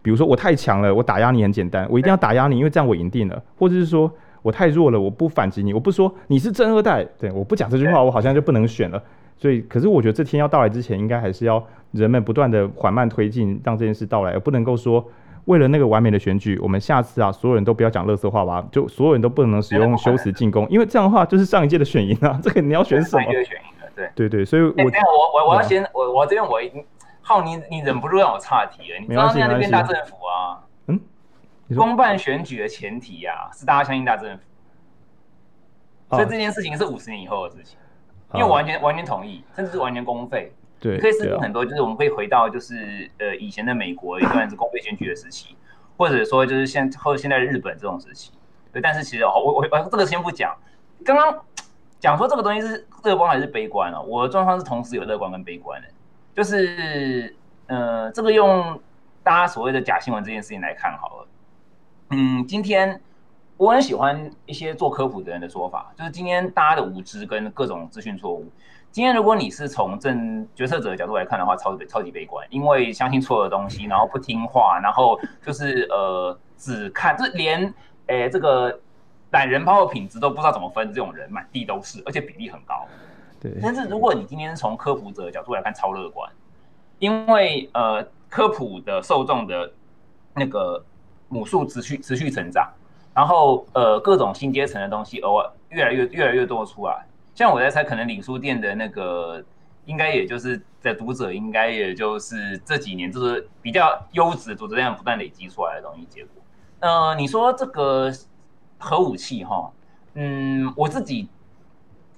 [0.00, 4.10] 比如说我太强了，我打压你很简单，我一定要打压你，因为这样我赢定了，或者是说。
[4.44, 9.02] 我太弱了，我不反击你，我不说你是正二代，对，我不讲这句话，我好像就不能选了。
[9.38, 15.02] 所以，可是我觉得这天要到来之前，应该还是要人们不断的缓慢推进，让这件事到来，而不能够说
[15.46, 23.24] 为了那个完美的选举，我们下次啊，所有人都不要讲垃圾话吧，就所有人都不能使用修辞进攻，因为这样的话就是上一届的选赢啊，这个你要选什么？
[23.24, 23.40] 选赢
[23.80, 26.84] 了，对对对，所以我，我、欸、我我我要先，嗯、我我这边我已经
[27.22, 30.63] 浩你你忍不住让我岔题了，你知道现在那边大政府啊，嗯，
[31.74, 34.42] 公办选举的前提呀、啊、是大家相信大政府。
[36.10, 37.78] 所以这件事情是五十年以后的事情，
[38.34, 40.52] 因为我完全完全同意，甚至是完全公费。
[40.78, 45.56] 对，可以实行很多，就是我们可以回到就是呃以前的美国一段是公费选举的时期，
[45.96, 48.32] 或者说就是现或者现在的日本这种时期。
[48.70, 50.54] 对，但是其实我我我这个先不讲，
[51.04, 51.42] 刚刚
[51.98, 54.00] 讲说这个东西是乐观还是悲观啊？
[54.00, 55.88] 我的状况是同时有乐观跟悲观的，
[56.34, 57.34] 就是
[57.66, 58.78] 呃这个用
[59.22, 61.26] 大家所谓的假新闻这件事情来看好了，
[62.10, 63.00] 嗯，今天。
[63.56, 68.44] 我很喜欢一些做科普的人的说法，就是今天大家的无知跟各种资讯错误。
[68.90, 77.62] 今天如果你是从政决策者的角度来看的话，超级超级悲观，因为相信错的东西，然后不听话，然后就是呃只看，就连
[78.08, 78.76] 诶、欸、这个
[79.30, 82.88] 懒人包的品质都不知道怎么分，这种人满地都是，而且比例很高。
[83.40, 83.52] 对。
[83.62, 86.28] 但是如果你今天从科普者的角度来看，超乐观，
[86.98, 89.72] 因为呃科普的受众的
[90.34, 90.84] 那个
[91.34, 92.72] 母数持续持续成长。
[93.12, 97.04] 然后，呃，各种新阶层的东西，偶尔越来越越来越多出来。
[97.34, 99.42] 像我在猜，可能领书店的那个，
[99.84, 106.04] 应该也就是的读者，应该也就是这几年就是比较优质的读者量不断累积出来的东西。
[106.06, 106.42] 结果，
[106.80, 108.12] 呃，你说这个
[108.78, 109.70] 核武器哈，
[110.14, 111.28] 嗯，我自己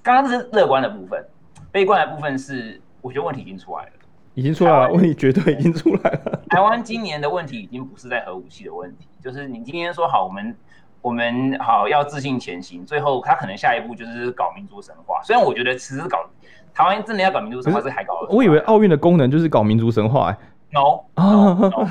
[0.02, 1.22] 刚刚是乐观的部分，
[1.70, 3.92] 悲观的部分是，我觉得问题已经出来了，
[4.36, 6.40] 已经出来了，问题绝对已经出来了。
[6.48, 10.54] 台湾今年的问题已经不是在核武器的问题，就是你今天说好我们。
[11.02, 15.22] 我们好要自信前行，最后他可能下一步就是搞民族神话。
[15.22, 16.26] 虽然我觉得其实搞
[16.74, 20.36] 台湾真的要搞民族神话是还搞，我以为奥运的功能就是搞民族神话、欸。
[20.72, 21.86] No，, no, no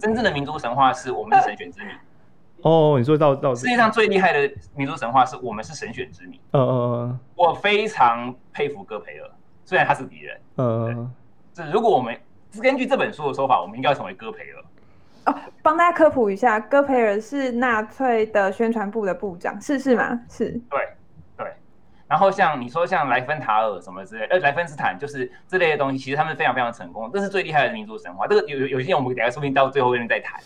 [0.00, 1.94] 真正的民族神话是我们是神选之民。
[2.62, 6.40] 哦，你说到到世界上最厉害的民族神话是我们是神选之民。
[6.50, 9.30] 嗯嗯嗯，我非常佩服戈培尔，
[9.64, 10.40] 虽然他是敌人。
[10.56, 11.12] 嗯嗯，
[11.60, 12.18] 这如果我们
[12.52, 14.64] 是根据这本书的说法，我们应该要成为戈培尔。
[15.26, 20.18] 哦，帮大家科普一下，戈培尔是纳粹的宣传部的部长，是是吗？
[20.30, 20.50] 是。
[20.70, 20.88] 对
[21.36, 21.52] 对。
[22.08, 28.26] 然后像你说像莱芬塔尔什么之类，呃，莱芬斯坦就是这类的东西，其实他们非常非常成功，这是最厉害的民族神话。
[28.26, 30.40] 这个有有有些我们等下说不定到最后面再谈。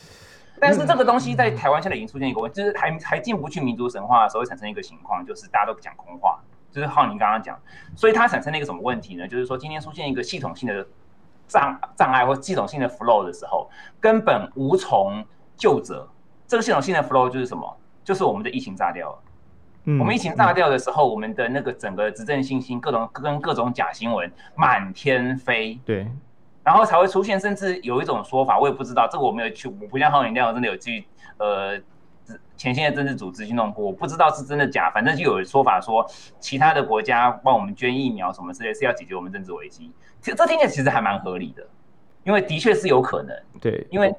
[0.61, 6.41] 但是这个东西在台湾现在已经出现一个问题，就是还还进不去民族神话的时候，会产生一个情况，就是大家都讲空话，
[6.73, 7.57] 就是浩宁刚刚讲，
[7.95, 9.29] 所以它产生了一个什么问题呢？
[9.29, 10.85] 就是说今天出现一个系统性的。
[11.47, 15.25] 障障碍或系统性的 flow 的时候，根本无从
[15.57, 16.09] 救责。
[16.47, 17.77] 这个系统性的 flow 就是什么？
[18.05, 19.19] 就是我们的疫情炸掉了。
[19.85, 25.79] 嗯，我们疫情炸掉的时候，嗯、我们的那个整个执政信心，各种跟各种假新闻满天飞。
[25.85, 26.07] 对，
[26.63, 31.07] 然后才会出现，甚至有一种说法，我也不知道，这个我没有去，我不像浩年那样真的有去
[31.39, 31.79] 呃
[32.57, 36.05] 前线的政治组织去弄过，我不知道是真的假，反正就有说法说
[36.41, 39.91] 其他的国家帮我们捐疫苗什么之类，是要解决我们政治危机。
[40.21, 41.67] 其实这听起来其实还蛮合理的，
[42.25, 44.15] 因为的确是有可能，对，因为。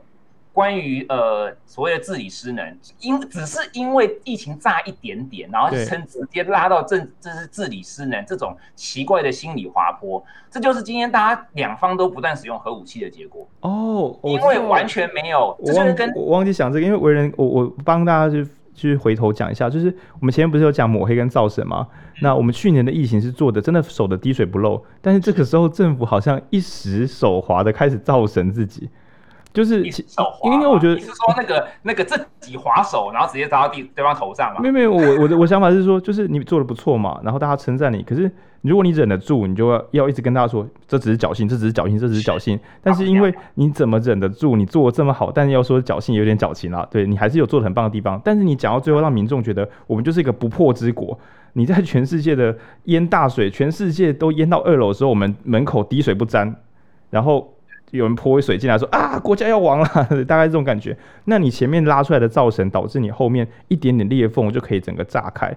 [0.56, 14.18] 关于呃所谓的治理失能，因只是因为疫情炸一点点，然后称直接拉到政，这是治理失能这种奇怪的心理滑坡，这就是今天大家两方都不断使用核武器的结果哦。
[14.24, 21.86] 因为完全没有，我忘跟我忘记想这个，因为为人，我我帮大家去去回头讲一下，就是我们前面不是有讲抹黑跟造神吗？
[21.92, 28.90] 嗯、那我们去年的疫情是做的真的守的滴水不漏，但是这个时候政府好像一时手滑的开始造神自己。
[29.56, 29.82] 就是，
[30.44, 34.60] 因为我觉得你是说那个那个自己滑手，然后直接砸到地对方头上嘛？
[34.60, 38.04] 没有没有，我我的我想法是说，就是你做的不错嘛，然后大家称赞你。
[38.04, 38.30] 可是
[38.62, 42.60] 如果你忍得住，你就要要一直跟大家说，这只是侥幸，这只是侥幸，这只是侥幸。
[42.84, 44.58] 但是因为你怎么忍得住？
[44.58, 46.86] 你做的这么好，但是要说侥幸有点矫情啦。
[46.92, 48.22] 对，你还是有做的很棒的地方。
[48.26, 51.18] 但是你讲到最后，让民众觉得我们就是一个不破之国。
[51.54, 52.54] 你在全世界的
[52.86, 56.56] 淹大水，全世界都淹到二楼的时候，我们门口滴水不沾，
[57.10, 57.55] 然后。
[57.96, 59.88] 有人泼水进来说啊，国家要亡了，
[60.26, 60.96] 大概这种感觉。
[61.26, 65.48] 那你前面拉出来的造神，导致你后面一点点裂缝就可以整个炸开。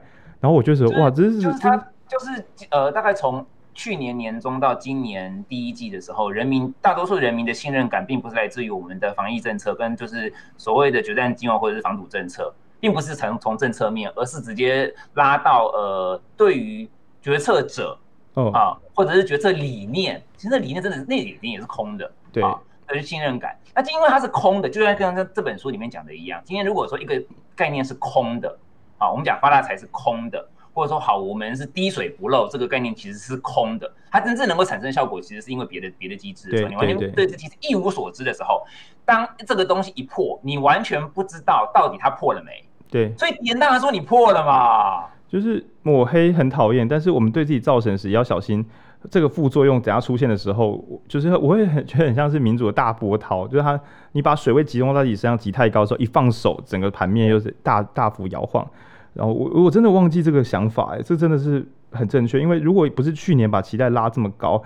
[0.40, 16.88] 然后我就说，哇，这是就是他就是呃，大概从去年年中到今年第一季的时候，人民大多数人民的信任感，并不是来自于我们的防疫政策跟就是所谓的决战计划或者是防堵政策，并不是从从政策面，而是直接拉到呃，对于
[17.20, 17.98] 决策者。
[18.34, 23.56] 哦啊，或者是决策理念，其实那理念真的是那理念也是空的，对，啊，那是信任感。
[23.74, 27.22] 那就因为它是空的，就像刚刚这本书里面讲的一样，今天如果说一个
[27.54, 28.58] 概念是空的，
[28.98, 38.64] 啊，我们讲发大财是空的，或者说好，我们是滴水不漏，这个概念其实是空的，它真正能够产生效果，其实是因为别的别的机制的时候，你完全对这机制一无所知的时候，
[39.04, 45.06] 当这个东西一破，你完全不知道到底它破了没，对，所以严当然说你破了嘛。
[45.28, 48.64] 就是抹黑很讨厌，但是我们对自己造成时也要小心，
[49.08, 53.80] 这个副作用等下出现的时候，就是我会很觉得很像是民主的大波涛，就是它
[54.12, 58.66] 你把水位集中到自己身上挤太高的时候，一放手，整个盘面又是大大幅摇晃。
[59.14, 64.62] 然后我我真的忘记这个想法，哎，这真的是很正确，因为如果不是去年把期待拉这么高，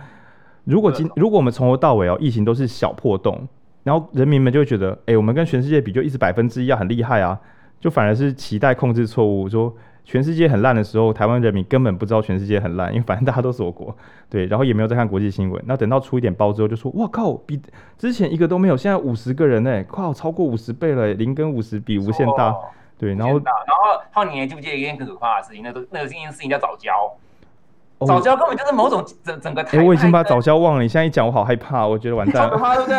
[0.64, 3.46] 如果今如果我们从头到尾哦，疫情都是小破洞，
[3.82, 7.38] 然后人民们就会觉得，哎，我们跟全世界比就一直百分之一啊，很厉害啊，
[7.80, 9.74] 就反而是期待控制错误，说。
[10.04, 13.96] 全世界很烂的时候，台湾人民根本不知道全世界很烂，因为反正大家都锁国，
[14.28, 15.62] 对，然后也没有在看国际新闻。
[15.66, 17.60] 那等到出一点包之后，就说哇靠，比
[17.96, 22.54] 之前一个都没有，现在五十个人哎，靠，超过五十倍了，零跟五十比无限大，
[22.98, 25.62] 对，然后然后浩年记不记得一件更可怕的事情？
[25.62, 27.12] 那都那个一件事情叫藻礁。
[28.06, 30.82] 藻礁根本就是某种整整个台，哎，我已经把早教忘了。
[30.82, 32.50] 你现在一讲，我好害怕，我觉得完蛋了。
[32.50, 32.90] 可怕，对不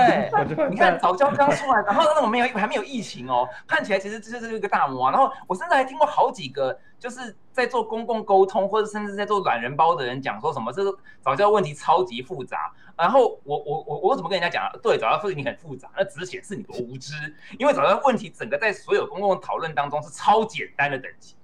[0.55, 0.69] 对？
[0.69, 5.11] 你看早教刚出来，然后那种没有还没有疫情哦，看起来其实这就是一个大魔王。
[5.11, 12.71] 然后我甚至还听过好几个，就是在做公共沟通或者甚至在做懒人包的人讲说什么这个早教问题超级复杂。
[12.95, 14.71] 然后我我我我怎么跟人家讲？
[14.83, 17.13] 对，早教问题很复杂，那只是显示你多无知。
[17.57, 21.35] 因为早教问题整个在所有公共讨论当中是超简单的等级。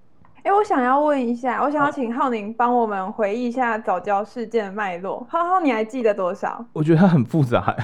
[0.49, 5.23] 哎，我想要问一下，我想要请浩宁帮我们回忆一下早教事件的脉络。
[5.29, 6.65] 浩浩，你还记得多少？
[6.73, 7.75] 我觉得它很复杂，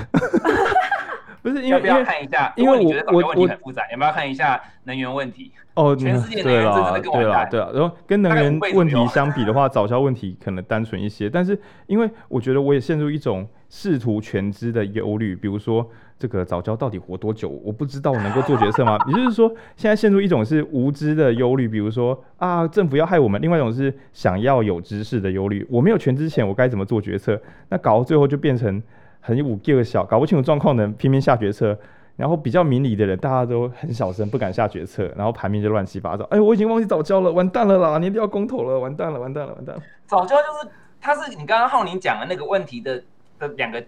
[1.43, 2.51] 不是因为要不要看一下？
[2.55, 5.51] 因为你觉得早教问题很复杂，要不要看一下能源问题？
[5.75, 7.47] 哦，全世界能源真的更完蛋。
[7.51, 11.29] 对啊，然后跟能源问题相比的话，早教问题可能单纯一些。
[11.29, 15.87] 但是因为我觉得我也陷入一种试图全知的忧虑，比如说。
[16.17, 17.49] 这个早教到底活多久？
[17.63, 18.97] 我不知道我能够做决策吗？
[19.07, 25.67] 也就是说，现在陷入一种是无知的忧虑，比如说啊，政府要害我们；另外一种是想要有知识的忧虑。
[25.69, 27.37] 我没有全知前，我该怎么做决策？
[27.67, 28.81] 那搞到最后就变成
[29.19, 31.77] 很五个小，搞不清楚状况的人拼命下决策，
[32.15, 36.23] 然后比较明理的人大家都很小声，不敢下决策，然后盘面就乱七八糟。
[36.31, 37.97] 哎，我已经忘记早教了，完蛋了啦！
[37.97, 39.81] 年底要公投了，完蛋了，完蛋了，完蛋了。
[40.05, 43.03] 早教就是它是你刚刚浩宁讲的那个问题的
[43.37, 43.83] 的两个。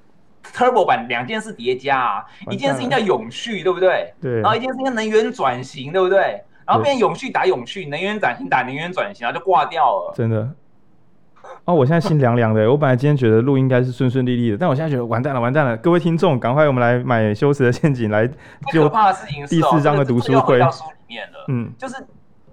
[0.54, 4.14] Turbo 版两件事叠加啊，一件事情叫永续，对不对？
[4.22, 4.42] 对。
[4.42, 6.42] 然后一件事情叫能源转型，对不对？
[6.66, 10.14] 然后变永续打永续，能源转型打能源转型，然后就挂掉了。
[10.16, 10.50] 真的。
[11.64, 12.70] 哦，我现在心凉凉的。
[12.70, 15.78] 我本来今天觉得录应该是顺顺利利的，但我现在觉得完蛋了，完蛋了。
[15.78, 18.28] 各位听众，赶快我们来买修辞的陷阱来。
[18.72, 20.60] 最可怕的事情是、哦、第四章的读书会。
[20.60, 21.46] 书里面了。
[21.48, 21.72] 嗯。
[21.78, 21.96] 就是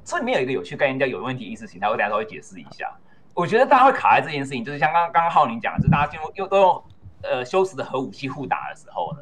[0.04, 2.88] 这里面有一个有趣概念叫有问题意识形态，我等下稍微解释一下。
[3.35, 6.85] 我觉得大家会卡在这件事情，就是像刚刚刚刚浩宁讲的，就是大家进入又都用。
[7.31, 9.21] 呃，修辞的核武器互打的时候呢，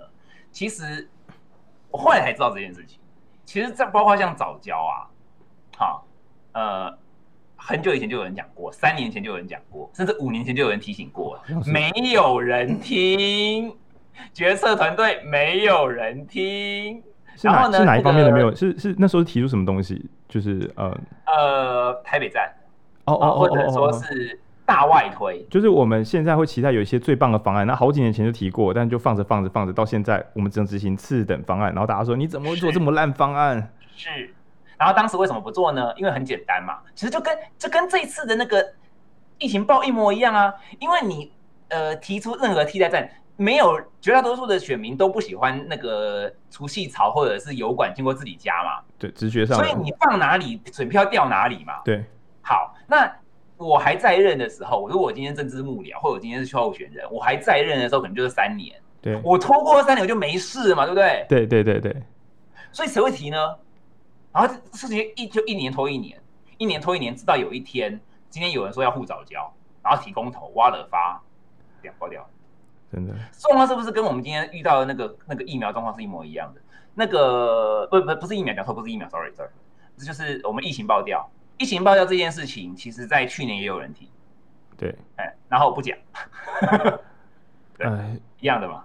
[0.51, 1.09] 其实
[1.91, 2.99] 我后来才知道这件事情。
[3.45, 5.07] 其实，这包括像早教啊，
[5.77, 6.07] 好，
[6.53, 6.97] 呃，
[7.57, 13.77] 很久以前就有人讲过，三年前就有人讲过，甚至五年前就有人提醒过，没有人听。
[14.33, 17.03] 决策团队没有人听。
[17.35, 18.51] 是哪然后呢是哪一方面的没有？
[18.51, 20.09] 这个是是那时候提出什么东西？
[20.29, 22.55] 就是呃呃，台北站，
[23.05, 25.43] 哦哦或者哦哦，说是大外推。
[25.51, 33.73] 就是我们现在会期待有一些最棒的方案，那好几年前就提过，但就放着放着放着，到现在我们只能执行次等方案，然后大家说你怎么会做这么烂方案？
[33.97, 34.35] 是，
[34.79, 35.93] 然后当时为什么不做呢？
[35.97, 38.73] 因为很简单嘛，其实就跟就跟这一次的那个
[39.39, 41.33] 疫情报一模一样啊，因为你
[41.69, 43.09] 呃提出任何替代站。
[43.35, 48.83] 没有，绝大多数的选民都不喜欢那个除夕潮或者是油管经过自己家嘛。
[48.99, 49.57] 对，直觉上。
[49.57, 51.81] 所以你放哪里，选票掉哪里嘛。
[51.83, 52.05] 对。
[52.43, 53.11] 好，那
[53.63, 58.75] 我还在任的时候，如果我今天政治幕僚，或者我今天是区候选人，我还在任的时候，可能就是三年。
[59.01, 59.21] 对。
[59.25, 61.27] 我拖过三年，我就没事嘛，对不对？
[61.29, 62.03] 对对对对。
[62.73, 63.37] 所以谁会提呢？
[64.33, 66.19] 然后事情一就一年拖一年，
[66.59, 69.51] 一年拖一年，直到有一天，今天有人说要护藻礁，
[69.83, 71.21] 然后提公投，挖了发，
[71.83, 72.27] 两爆掉。
[72.91, 76.61] 真的状况是不是跟我们今天遇到的那个那个疫苗状况是一模一样的？
[76.95, 79.51] 那个不不不是疫苗，讲错不是疫苗，sorry sorry，
[79.97, 81.27] 这就是我们疫情爆掉。
[81.63, 84.09] 疫情爆掉这件事情，其实在去年也有人提，
[84.77, 85.97] 对，哎，然后我不讲，
[87.79, 88.83] 对，唉一样的嘛。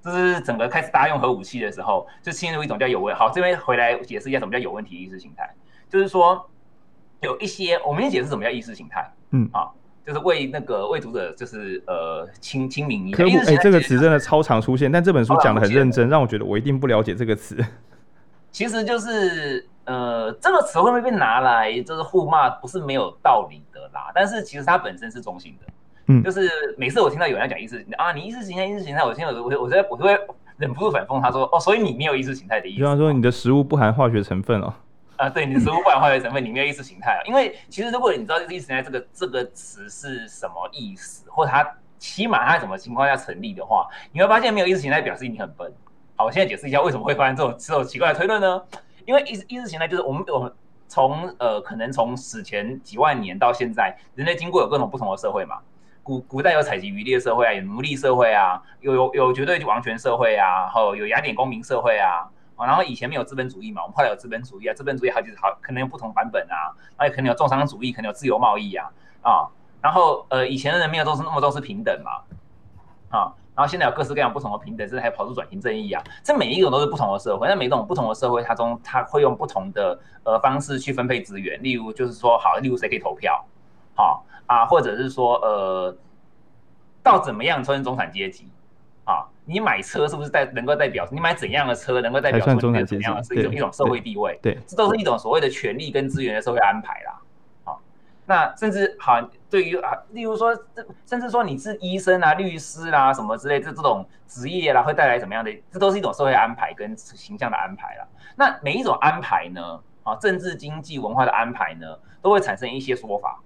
[0.00, 3.16] 这是整个开始大家用核武器的时候，就进入一种叫有问。
[3.16, 5.52] 好，这边回来解释一下什么叫有问题意识形态，
[5.90, 6.48] 就是说
[7.20, 9.68] 有一些我们先解释什么叫意识形态，嗯啊。
[10.06, 13.16] 就是为那个为读者，就是呃清清明一下。
[13.16, 17.56] 科普哎，这个词真的超常出现，但这本书讲的很认真，让我觉得我一定不了解这个词。
[18.52, 24.10] 其实就是呃，这个词会不会被拿来就是互骂，不是没有道理的啦。
[24.14, 25.72] 但是其实它本身是中性的。
[26.06, 30.18] 嗯，就是每次我听到有人讲意识啊，你意识形态，意识形态，我听到我我我在我就会
[30.58, 32.76] 忍不住反讽他说，哦，所以你没有意识形态的意思。
[32.78, 34.72] 比方说你的食物不含化学成分哦。
[35.16, 37.20] 啊，对，你的食物不含化学成分，你没有意识形态啊。
[37.24, 41.66] 因为其实如果你知道意识形态这个这个词是什么意思，或者它
[41.98, 45.72] 起码它什么情况下成立的话，你会发现没有意识形态表示你很笨。
[46.16, 48.62] 好，我现在解释一下为什么会发生这种这种奇怪的推论呢？
[49.06, 50.52] 因为意识意识形态就是我们我们
[50.88, 55.58] 从呃可能从史前几万年到现在，人类经过有各种不同的社会嘛。
[56.02, 62.28] 古古代有采集渔猎社会啊，有奴隶社会啊，有有有绝对王权社会啊，然后有雅典公民社会啊。
[62.56, 68.88] 然后以前没有资本主义嘛，我们后来有资本主义啊，资本主义还有就是好可能有不同版本啊，而且可能有重商主义，可能有自由贸易啊
[69.22, 69.48] 啊，
[69.82, 72.22] 然后呃以前的人没有都是那么都是平等嘛
[73.08, 83.44] 啊，然后现在有各式各样不同的平等，甚至还跑出转型正义啊，这每一种都是不同的社会，那每一种不同的社会，它中它会用不同的呃方式去分配资源，例如就是说好，例如谁可以投票，
[83.94, 85.96] 好啊，或者是说呃
[87.02, 88.48] 到怎么样称中产阶级
[89.04, 89.28] 啊。
[89.46, 94.38] 你买车是不是代能够代表你买怎样的车能够代表出你的怎样的是一种一种社会地位？
[94.40, 97.20] 对，这都是一种所谓的权利跟资源的社会安排啦。
[97.62, 97.78] 好，
[98.24, 99.20] 那甚至好，
[99.54, 100.52] 对于啊，例如说，
[101.06, 105.62] 甚至说你是医生啊、律师、啊、什么之类，这这种职业啦，会带来什么样的？
[105.70, 108.08] 这都是一种社会安排跟形象的安排啦。
[108.34, 111.86] 那每一种安排呢，啊，政治、经济、文化的安排呢，
[112.20, 113.40] 都会产生一些说法。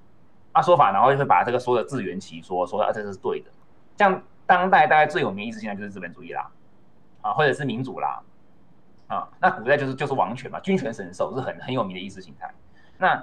[0.53, 3.51] 啊，说法，然后就会把这个说的自圆其说，说啊，这是对的，
[3.99, 4.23] 像。
[4.47, 6.51] 当代大概最有名意识形态就是资本主义啦，
[7.21, 8.18] 啊，或者是民主啦，
[9.07, 12.51] 啊，那古代就是就是王权嘛，君权神授是很很有名的意识形态。
[12.97, 13.23] 那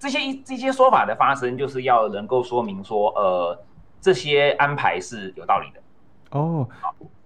[0.00, 3.56] 这些一这些说法的发生，就是要能够说明说，呃，
[4.00, 5.80] 这些安排是有道理的。
[6.36, 6.66] 哦，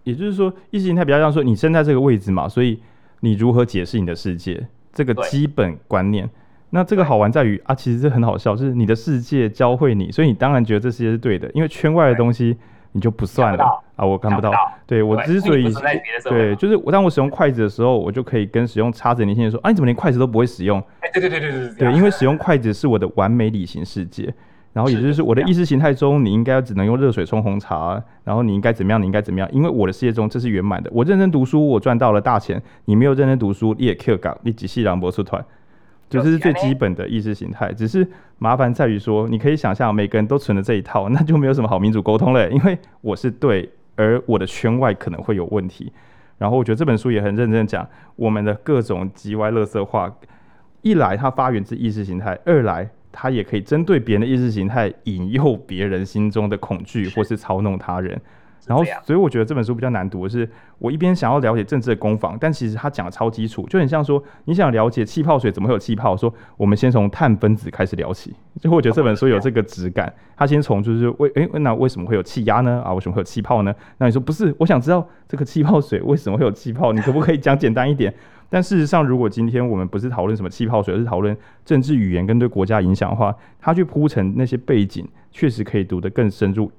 [0.02, 2.82] 也就是说，意识形态比较像说，你身在这个位置嘛，所以
[3.20, 6.28] 你如何解释你的世界，这个基本观念。
[6.70, 12.56] 那这个好玩在于啊，其实这很好笑，就是你的世界教会你，所以你当然觉得这世界是对的，因为圈外的东西。
[12.96, 13.64] 你就不算了
[13.96, 14.06] 啊！
[14.06, 14.52] 我看不到。
[14.86, 15.68] 对，我之所以
[16.28, 20.80] 对，就是我当我使用筷子的时候，我就可以跟使用叉子的年轻人说：“啊，你怎么连筷子都不会使用？”
[21.12, 24.32] 对对对对对对，因为使用筷子是我的完美理性世界。
[24.72, 29.00] 然后也就是我的意识形态中，你应该只能用热水冲红茶，然后你应该怎么样？
[29.00, 29.48] 你应该怎么样？
[29.52, 30.90] 因为我的世界中这是圆满的。
[30.92, 35.44] 我认真读书，我赚到了大钱；你没有认真读书，你也 Q 港，你只是狼博士团。
[36.08, 38.06] 就这是最基本的意识形态，只是
[38.38, 42.48] 麻烦在于说，你可以想象每个人都存了这一套，那就没有什么好民主沟通了。
[42.50, 45.92] 因为我是对，而我的圈外可能会有问题。
[46.38, 50.12] 然后我觉得这本书也很认真讲我们的各种极歪乐色化，
[50.82, 58.20] 一来它发源自意识形态，二来它也可以针对别人的意识形态引诱别人心中的恐惧，或是操弄他人。
[58.66, 60.48] 然后，所以我觉得这本书比较难读的是，
[60.78, 68.34] 我一边想要了解政治的攻防，但其实他讲的超基础，就很像说你想了解气泡水怎么会有气泡，说我们先从碳分子开始聊起。
[68.60, 72.82] 就我觉得这本书有这个质感，他先从就是为诶，那为什么会有气压呢？
[72.84, 73.74] 啊，为什么会有气泡呢？
[73.98, 78.12] 那你说不是，我想知道这个气泡水为什么会有气泡，你可不可以讲简单一点？
[78.48, 86.70] 但事实上，如果今天我们不是讨论什么气泡水，而是讨论政治语言跟对国家影响的话，他去铺陈那些背景，确实可以读得更深入。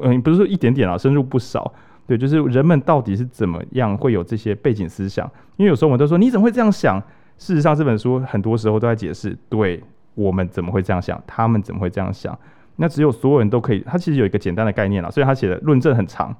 [0.00, 1.72] 嗯，不是说一点点啊，深入不少。
[2.06, 5.30] 对，就是人们到底是怎么样会有这些背景思想？
[5.56, 6.98] 因为有时候我们都说你怎么会这样想？
[7.36, 9.82] 事实上这本书很多时候都在解释，对
[10.14, 12.36] 我们怎么会这样想，他们怎么会这样想。
[12.76, 16.34] 那只有所有人都可以，他其实有一个简单的概念啦，所以他写的论证很长，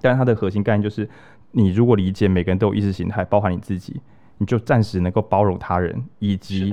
[0.00, 1.08] 但是它的核心概念就是，
[1.50, 4.00] 你如果理解每个人都有意识形态，包含你自己，
[4.38, 6.72] 你就暂时能够包容他人，以及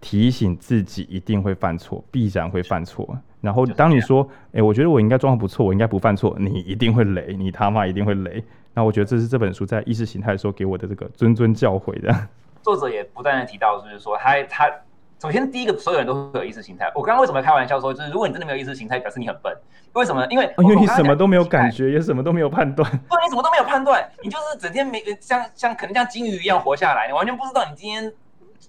[0.00, 3.18] 提醒自己一定会犯错，必然会犯错。
[3.40, 8.42] 然后当你说，哎、欸，我觉得我应该状况不错，我应该不犯错，你一定会雷，你他妈一定会雷。
[8.74, 12.14] 那我觉得这是这本书在意识形态的时候给我的这个谆谆教诲的。
[12.62, 14.70] 作者也不断的提到，就是说他他。
[15.18, 16.92] 首先，第一个，所有人都会有意识形态。
[16.94, 19.50] 我刚刚为什么开玩笑说，就是如果你真的没有意识形态，表示你很笨。
[19.94, 20.26] 为什么？
[20.28, 22.86] 因为因为你什么都没有感觉，也什么都没有判断。
[22.90, 28.12] 对，你什么都没有判断，你就是整天没像像可能像金鱼一样活下来，你完全不知道你今天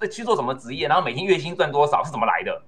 [0.10, 2.62] 去做什么职业，然后每天月薪赚多少是怎么来的。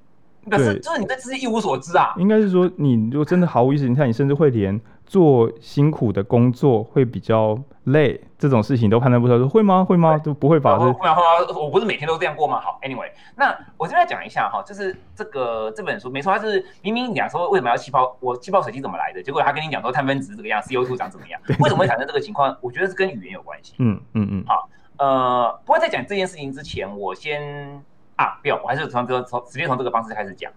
[0.49, 2.13] 可是就是你对这些一无所知啊。
[2.17, 9.83] 应该是说，你如果真的毫无意识你看，你甚至会连做辛苦的工作会比较累这种事情都判断不出来，说会吗？
[9.83, 10.17] 会吗？
[10.19, 10.77] 都不会吧？
[10.77, 10.93] 会吗？
[10.93, 11.15] 会吗？
[11.59, 12.59] 我不是每天都这样过吗？
[12.59, 19.23] 好，Anyway，那我这边讲一下哈，就是这个这本书没错，它是明明讲说为什么要气泡，我气泡水机怎么来的？
[19.23, 21.41] 结果他跟你讲说碳分子这个样，CO2 长怎么样？
[21.59, 22.55] 为什么会产生这个情况？
[22.61, 23.73] 我觉得是跟语言有关系。
[23.79, 24.43] 嗯嗯嗯。
[24.45, 27.81] 好，呃，不过在讲这件事情之前，我先
[28.19, 30.51] 啊，不要，我还是从这个从直接从这个方式开始讲。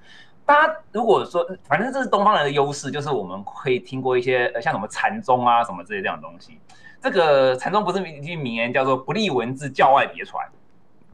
[0.44, 6.58] 大家如果说，反正这是东方人的优势，就是我们会听过一些呃，像什么禅宗啊什么这些这样的东西。
[7.00, 10.44] 这个禅宗不是一句名言，叫做“不立文字，教外别传”。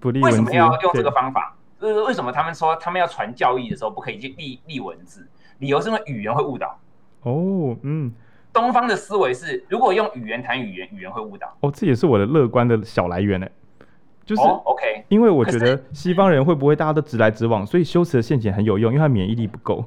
[0.01, 1.55] 不立文字，为什么要用这个方法？
[1.79, 5.29] 就是为什么他们说他们要传教义的时候不可以去立立文字？
[5.59, 6.79] 理由是因为语言会误导。
[7.25, 8.11] 哦，嗯。
[8.51, 11.55] 东方的思维是，如果用语言谈语言，语言会误导。
[11.61, 13.47] 哦，这也是我的乐观的小来源呢。
[14.29, 19.83] 就是 OK，因为我觉得西方人会不会大家都直来直往，所以修辞的陷阱很有用，因为他免疫力不够。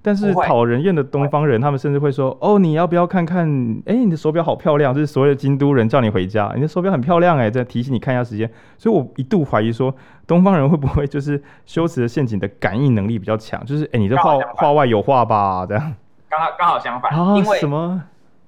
[0.00, 3.44] 但是讨人厌的东方人，他们甚至会说：“哦，你要不要看看？
[3.84, 9.92] 哎，你的手表好漂亮，就是所有的京都人叫你回家，你的手表很漂亮哎，在提醒你看一下时间。”所以我一度怀疑说，
[10.24, 13.62] 东方人会不会就是修辞的陷阱的感应能力比较强？
[13.66, 15.66] 就是哎，你这话话外有话吧？
[15.66, 15.94] 这样。
[16.28, 18.00] 刚好刚好相反，啊、因为什么？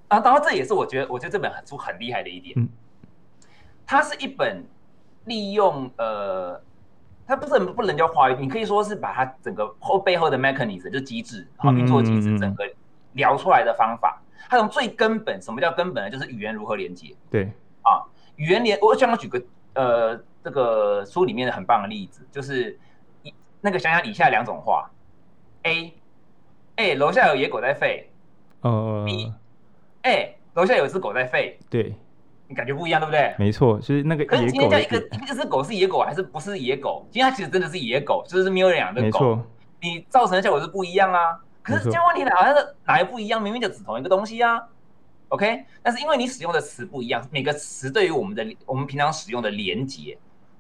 [0.06, 2.54] 啊，然后这也是我觉得，我觉得这本书很厉害的一点。
[2.56, 2.68] 嗯，
[3.84, 4.64] 它是一本。
[5.24, 6.60] 利用呃，
[7.26, 12.64] 它不是很不能叫话语，你可以说是把它整个后背后的 mechanism 就机制，好运作机制，整个
[13.12, 14.20] 聊出来的方法。
[14.50, 16.10] 它从最根本，什么叫根本呢？
[16.10, 17.14] 就是语言如何连接。
[17.30, 17.44] 对
[17.82, 18.02] 啊，
[18.36, 19.42] 语言连，我想要举个
[19.74, 22.78] 呃，这个书里面的很棒的例子，就是
[23.22, 24.90] 一那个想想以下两种话
[25.62, 25.94] ：A，
[26.76, 28.04] 哎，楼下有野狗在吠。
[28.60, 29.32] 呃，B，
[30.02, 31.54] 哎，楼下有只狗在吠。
[31.70, 31.94] 对。
[32.54, 33.34] 感觉不一样，对不对？
[33.38, 34.36] 没错，就是那个野狗。
[34.36, 37.06] 可是今天叫一个一只狗是野狗还是不是野狗？
[37.10, 39.06] 今天它其实真的是野狗，就是没有养的狗。
[39.06, 39.46] 没错，
[39.80, 41.38] 你造成的效果是不一样啊。
[41.62, 43.40] 可是今天问题来，好像是哪一不一样？
[43.40, 44.60] 明明就只同一个东西啊。
[45.28, 50.18] OK，但是因为你使用的词不一样，每个词对于我们的我们平常使用的连接，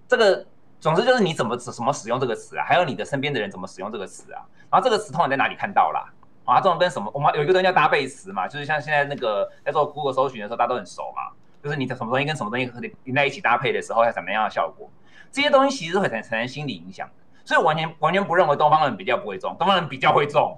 [0.08, 0.46] 这个
[0.80, 4.40] 总之就是你怎么怎么使用这个词啊，还有你的身边的人怎么使用这个词啊。
[4.70, 6.10] 然后这个词通常在哪里看到啦？
[6.44, 7.10] 啊，这种跟什么？
[7.14, 11.30] 我们有一个东西叫搭配词嘛，就是像现在那个在做 Google 搜寻的时候，大家都很熟嘛。
[11.62, 12.70] 就是你的什么东西跟什么东西
[13.04, 14.90] 连在一起搭配的时候，要怎么样的效果？
[15.30, 17.08] 这些东西其实会产生心理影响。
[17.44, 20.56] 所以完全完全不认为东方人比较不会中，东方人比较会中。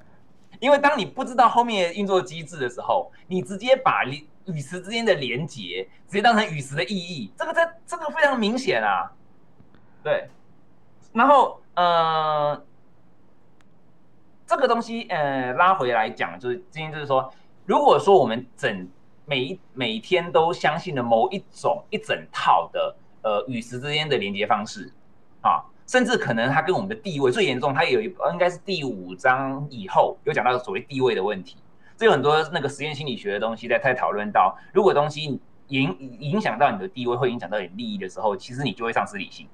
[0.61, 4.05] 因为当你不知道后面运作机制的时候，你直接把
[4.47, 9.11] 语词之间的连接直接当成语词的意义，这个在这个非常明显啊。
[10.03, 10.29] 对，
[11.13, 12.63] 然后呃，
[14.47, 17.33] 这个东西呃拉回来讲，就是今天就是说，
[17.65, 18.89] 如果说我们整
[19.27, 24.93] 每一每天都相信了某一种一整套的呃与时之间的连接方式
[25.41, 31.57] 啊，甚至可能它跟我们的地位最严重，它也有一应该是第五章以后有讲到所谓地位的问题。
[31.97, 39.47] 这有很多那个实验心理学的东西在在讨论到，如果东西影影响到你的地位，会影响到你利益的时候，其实你就会丧失理性，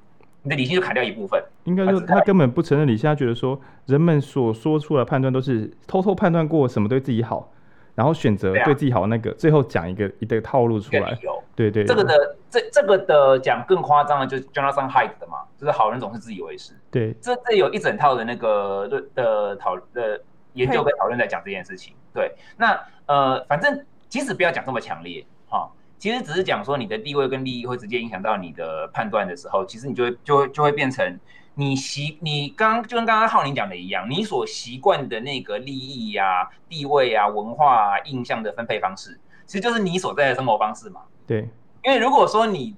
[0.43, 1.41] 你的理性就砍掉一部分。
[1.65, 7.53] 应该说他根本不承认理性，他觉得说人们所说出来的判断都是偷偷判断过什么对自己好。
[7.95, 11.19] 然后选择对自己好那个，最后讲一个一个套路出来。
[11.55, 16.73] 对对，这个的这这个的讲更夸张的，就是 Jonathan Haidt 的嘛，就是好人总是自以为是。
[16.91, 20.21] 对，这这有一整套的那个的的讨的
[20.55, 21.95] 研究跟讨论在讲这件事情。
[22.15, 31.19] 对，那呃，反正即使不要讲这么强烈哈，其实只是讲说你的地位跟利益会直接影响到你的判断的时候，其实你就会就会就会变成。
[31.61, 41.03] 你习你刚就跟刚刚浩宁讲的一样，你所习惯的那个利益啊、地位啊、文化啊、印象的分配方式，其实就是你所在的生活方式嘛。
[41.27, 41.47] 对，
[41.85, 42.75] 因为如果说你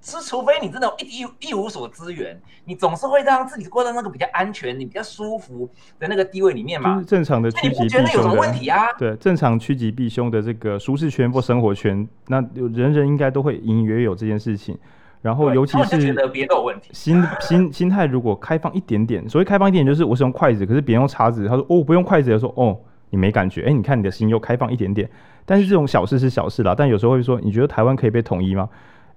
[0.00, 6.94] 是除非你真的一一一无所资源，你总是会让自己过到那个比较安全、你比较舒服的那个地位里面嘛。
[6.94, 7.84] 就是正常的趋吉避凶的。
[7.84, 8.92] 你觉得有什么问题啊？
[8.98, 14.76] 对，正常趋吉避凶的这个舒适圈或生活圈，那人人应该都会隐隐约约有这件事情。
[15.22, 16.00] 然后，尤其是
[16.92, 22.78] 心 心心态如果开放一点点，所谓开放一点点，就是我是用筷子，可是别人用叉子，他说哦不用筷子，他说哦
[23.10, 25.08] 你没感觉，哎你看你的心又开放一点点。
[25.44, 28.68] 但是这种小事是小事啦，但有时候会说你觉得台湾可以被统一吗？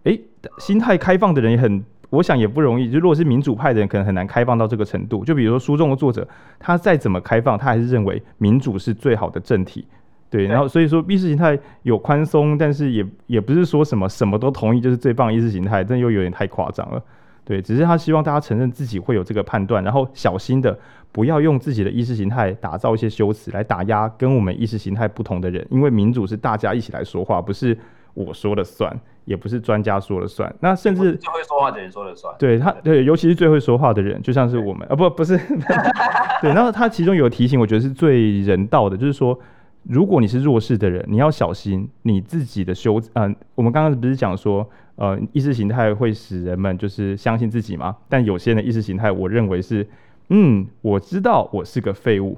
[0.04, 0.20] 哎，
[0.58, 2.92] 心态开放的人也很，我想也不容易。
[2.92, 5.24] 就如果是民主派的人，可能很难开放到这个程度。
[5.24, 6.28] 就比如说书中的作者，
[6.60, 9.88] 他再怎么开放，他还是认为民主是最好的政体。
[10.34, 17.00] 对，然后所以说意识形态有宽松，但是也也不是说什么什么都同意就是最棒意识形态，但又有点太夸张了。
[17.46, 20.76] 对，只是他希望大家承认自己会有这个判断，然后小心的
[21.12, 27.78] 不要用自己的意识形态打造一些修辞来打压跟我们意识形态不同的人，因为民主是大家一起来说话，不是
[28.16, 28.92] 我说了算，
[29.26, 30.52] 也不是专家说了算。
[30.62, 32.34] 那甚至最会说话的人说了算。
[32.40, 35.38] 对他，对，尤其是最会说话的人，就像是我们啊，不，不是。
[36.42, 39.40] 对，然后他其中有提醒，我觉得是最人道的，就是说。
[39.84, 43.02] 如果你是弱势的人，你要小心你自己的修。
[43.14, 47.96] 嗯、呃，我们刚刚不是讲说，呃，意识形态会使人们就是相信自己吗？
[48.08, 49.86] 但有些人的意识形态，我认为是，
[50.30, 52.38] 嗯，我知道我是个废物，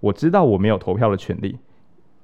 [0.00, 1.56] 我知道我没有投票的权利，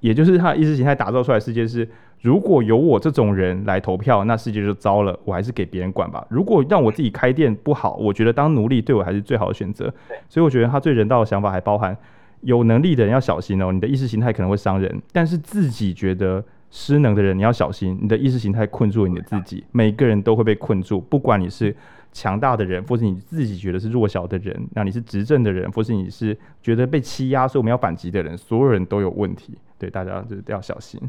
[0.01, 1.89] 也就是他的意识形态打造出来的世界是，
[2.21, 6.23] 如果有我这种人来投票，那世界就糟了，我还是给别人管吧。
[6.29, 9.91] 如果让我自己开店不好，我觉得当奴隶对我还是最好的选择。
[10.29, 11.97] 所以我觉得他最人道的想法还包含。
[12.41, 15.01] 有能力的人要小心哦，你的意识形态可能会伤人。
[15.11, 19.63] 但是自己觉得失能的人，你要小心，你的意识形态困住了你的自己。
[19.71, 21.75] 每个人都会被困住，不管你是
[22.11, 29.57] 强大的人，或是你自己觉得是弱小的人，那你是执政的人，或是你是觉得被欺压，所以我们要反击的人，所有人都有问题。
[29.77, 30.99] 对，大家就是要小心。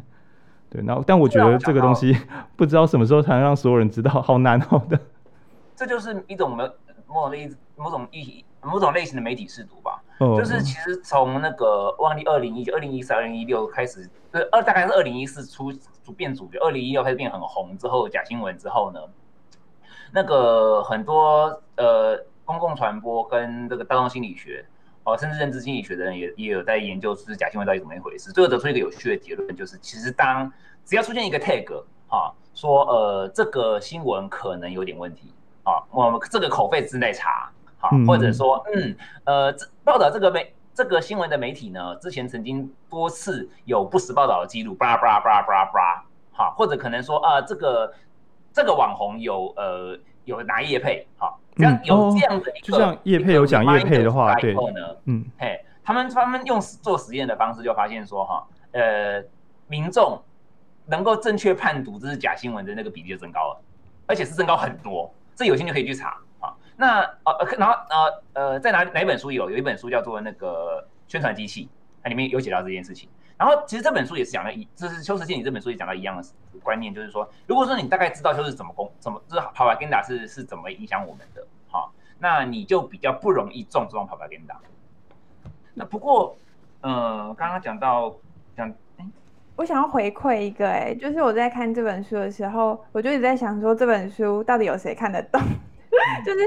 [0.68, 2.16] 对，然后但我觉得这个东西
[2.54, 4.98] 不知道什么时候才能让所有人知道，好难哦的。
[5.74, 6.64] 这就是一种某
[7.08, 10.02] 某种意某种意某种类型的媒体试读吧。
[10.18, 15.72] 就是其实从那个万历二零一九、二零一四、二零一六开始，对，二大概是二零一四出
[16.04, 19.00] 主变主角，二零一六开始变很红之后，假新闻之后呢，
[20.12, 24.62] 那个很多呃公共传播跟这个大众心理学
[25.04, 28.30] 哦，甚至认知心理学的人也也有在研究，就是假新闻到底怎么一回事。
[28.30, 30.52] 最后得出一个有趣的结论，就是其实当
[30.84, 35.32] 只要出现一个 tag 啊，说呃这个新闻可能有点问题
[35.62, 37.50] 啊，我们这个口费之内查。
[37.80, 47.94] 好，或者说，嗯，呃，这报道这个媒这个新闻的媒体呢，之前曾经多次有不实报道的记录，巴拉巴拉巴拉巴拉巴拉，好，或者可能说，啊、呃，这个
[48.52, 54.54] 这个网红有呃有拿叶配，好，这样有这样的一个，就像叶配有讲叶配的话，对，
[55.06, 59.24] 嗯，嘿，他们他们用做实验的方式就发现说，哈，呃，
[59.68, 60.20] 民众
[60.84, 63.60] 能够正确判读这是假新闻的那个比例就增高了，
[64.06, 66.18] 而且是增高很多，这有兴趣可以去查。
[66.80, 71.68] 那呃，然后呃呃，在哪哪本书有有一本书叫做那个宣传机器，
[72.02, 73.06] 它里面有写到这件事情。
[73.36, 76.24] 然后其实这本书也是讲了一，就是修辞陷阱这本书也讲到一样的
[76.62, 84.56] 观念，就是说，如果说你大概知道就是怎么攻怎么就是 propaganda 是是怎么影响我们的，好，那你就比较不容易中这种 propaganda。
[85.74, 86.34] 那不过，
[86.80, 88.14] 呃，刚刚讲到
[88.56, 88.72] 讲，
[89.56, 95.38] 我想要回馈一个、哎，就是我在看这本书的时候，我就一直在想说，这本书到底有谁看得懂？
[96.24, 96.40] 就是。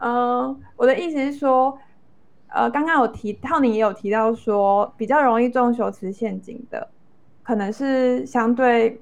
[0.00, 1.78] 嗯、呃，我的意思是说，
[2.48, 6.88] 呃，刚刚有提，浩宁也有提到说，比较容易中修辞陷阱的，
[7.42, 9.00] 可能是相对，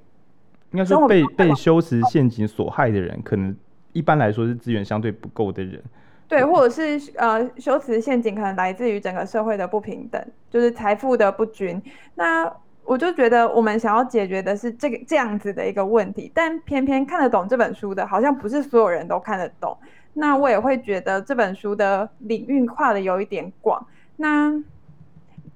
[0.73, 3.57] 应该说被被修辞陷阱所害的人，可能
[3.93, 5.83] 一般来说是资源相对不够的人，
[6.27, 11.81] 对，或者是呃，修辞陷阱可能来自于整个社会的不平等，就是财富的不均。
[12.15, 12.53] 那
[12.85, 19.77] 我就觉得，我们想要解决的是这个这样子的一个问题，但偏偏看得懂这本书的，好像不是所有人都看得懂。
[20.19, 23.87] 那我也会觉得这本书的领域跨的有一点广。
[24.17, 24.53] 那，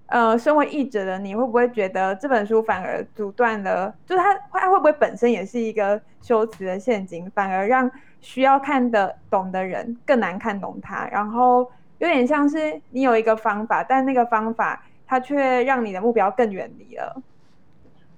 [0.06, 3.92] 呃，身为译者的你会不会觉得这本书反而阻断了？
[4.06, 7.90] 就是它，它会不会本身也是一个修辞的陷阱，反而让
[8.20, 11.08] 需要看得懂的人更难看懂它？
[11.08, 17.22] 然后有点像是你有一个方法，但那个方法它却让你的目标更远离了。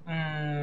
[0.05, 0.54] 嗯，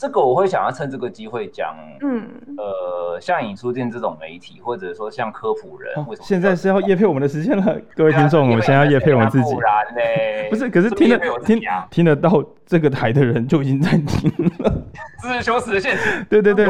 [0.00, 2.26] 这个我会想要趁这个机会讲，嗯，
[2.56, 7.76] 呃，像影书店这种媒体，或者说像科普人，为什么现在是要业配我们的时间了？
[7.94, 10.00] 各位听众，我们先要业配我们自己，不然呢？
[10.48, 14.72] 不是，可是听得听听得到这个台的人就已经在听了，
[15.20, 16.24] 这是修辞的陷阱。
[16.28, 16.66] 对对对，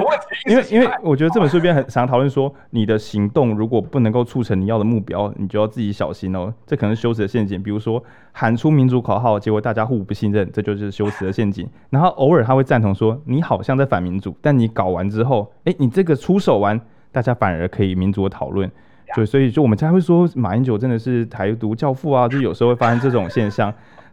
[0.47, 6.51] 因为因为我觉得这本书里边很常讨论说，你的行动如果不能够促成你要的目标，你就要自己小心哦。
[6.67, 11.69] 这可能是修辞的陷阱，比如说喊出民主口号，结果大家互不信任，这就是修辞的陷阱。
[11.91, 16.81] 然后偶尔他会赞同说，你好像在反民主，但你搞完之后，哎，你这个出手完，
[17.13, 18.71] 大家反而可以民主的讨论。
[19.15, 23.71] 对，所以就我们才会说马英九真的是台独教父啊，就有时候会发生这种现象。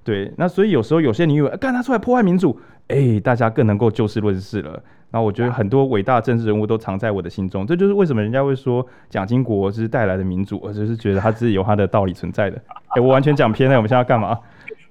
[0.08, 4.72] 对，那所以有时候有些你以为，干他出来破坏民主，哎，大家更能够就事论事了。
[5.12, 12.58] 然后我觉得很多伟大的政治人物都藏在我的心中，这就是为什么人家会说蒋经国是带来的民主，我就是觉得他自己有他的道理存在的。
[12.96, 14.40] 哎，我完全讲偏了，我们现在要干嘛？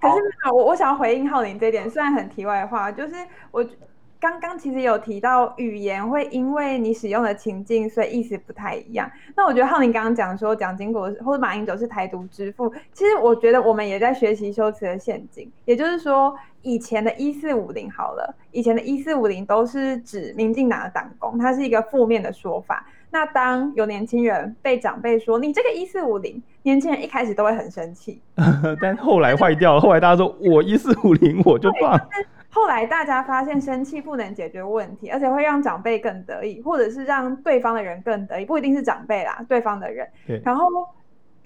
[0.03, 0.15] 可是
[0.53, 3.15] 我我想要回应浩林这点，虽然很题外话，就是
[3.53, 3.65] 我。
[4.19, 9.11] 刚刚其实有提到语言会因为你使用的情境，所以意思不太一样。
[9.37, 15.51] 那我觉得浩宁刚刚讲说蒋经国或者马英九是台独之父，其实我觉得我们也在学习修辞的陷阱。
[15.65, 22.87] 也就是说，以前的一四五零好了，以前的一四五零都是指民进党的党工，它是一个负面的说法。
[23.11, 28.21] 那当有年轻人被长辈说你这个一四五零，年轻人一开始都会很生气，
[28.81, 31.99] 但后来坏掉了，后来大家说我一四五零我就放。
[32.57, 40.09] 后来大家发现生气不能解决问题，而且会让长辈更得意，或者是让对方的人更得意，不一定是长辈啦，对方的人。
[40.27, 40.41] 对。
[40.43, 40.67] 然后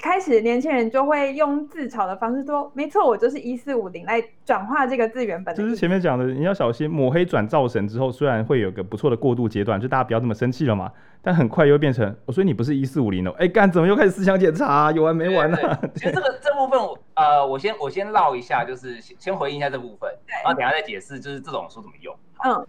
[0.01, 10.91] 开始年轻人就会用自嘲的方式说：“没错，我就是一四五零来转化这个字原本的。”就是前面讲的，你要小心抹黑转造神之后，虽然会有个不错的过渡阶段，就大家不要那么生气了嘛。
[11.23, 14.93] 但很快又会变成，我说你不是一四五零哦，哎干，怎么又开始思想检查啊？
[14.97, 15.59] 有完没完呢？
[15.95, 22.17] 其实这个这部分我呃，我先我先唠一下，就是先回应一下这部分，然后等下再解释，就是这种书怎么用。
[22.43, 22.67] 嗯，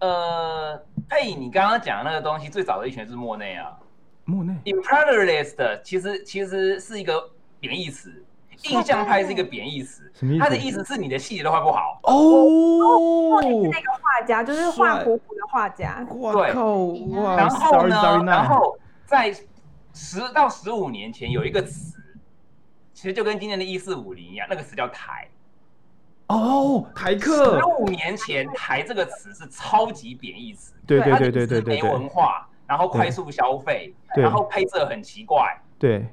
[0.00, 3.72] 呃，佩，你刚刚讲的那个东西，最早的一群是莫内啊，
[4.26, 8.12] 莫内，imperialist 其实其实是一个贬义词。
[8.62, 10.42] 印象派是一个贬义词，什么意思？
[10.42, 13.42] 他的意思是你的细节都画不好哦。
[13.42, 16.02] 是，那个画家就是画虎虎的画家。
[16.08, 16.46] 对，
[17.36, 18.24] 然后呢？
[18.24, 19.30] 然后在
[19.92, 21.98] 十到十五年前有一个词，
[22.94, 25.28] 其实就跟今天的一四五零一样，那个词叫台。
[26.28, 27.60] 哦，台客。
[27.60, 30.72] 十五年前，台这个词是超级贬义词。
[30.86, 31.82] 对对对对对对。
[31.82, 35.58] 没文化，然后快速消费，然后配色很奇怪。
[35.78, 36.06] 对。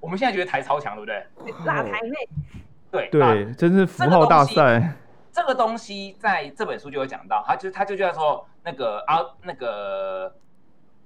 [0.00, 1.54] 我们现在觉得台超强，对不对？
[1.64, 2.16] 辣台妹，
[2.90, 4.92] 对对，真是符号大赛。
[5.30, 10.34] 这个东西在这本书就有讲到，他就他就叫做那个啊那个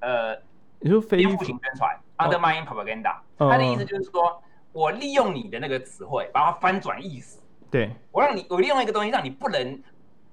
[0.01, 0.35] 呃，
[0.81, 3.17] 你说非颠覆型宣传，undermining propaganda。
[3.39, 7.39] 他的意思就是说，我利用你的那个词汇，把它翻转意思。
[7.71, 9.83] 对，我让你，我利用一个东西，让你不能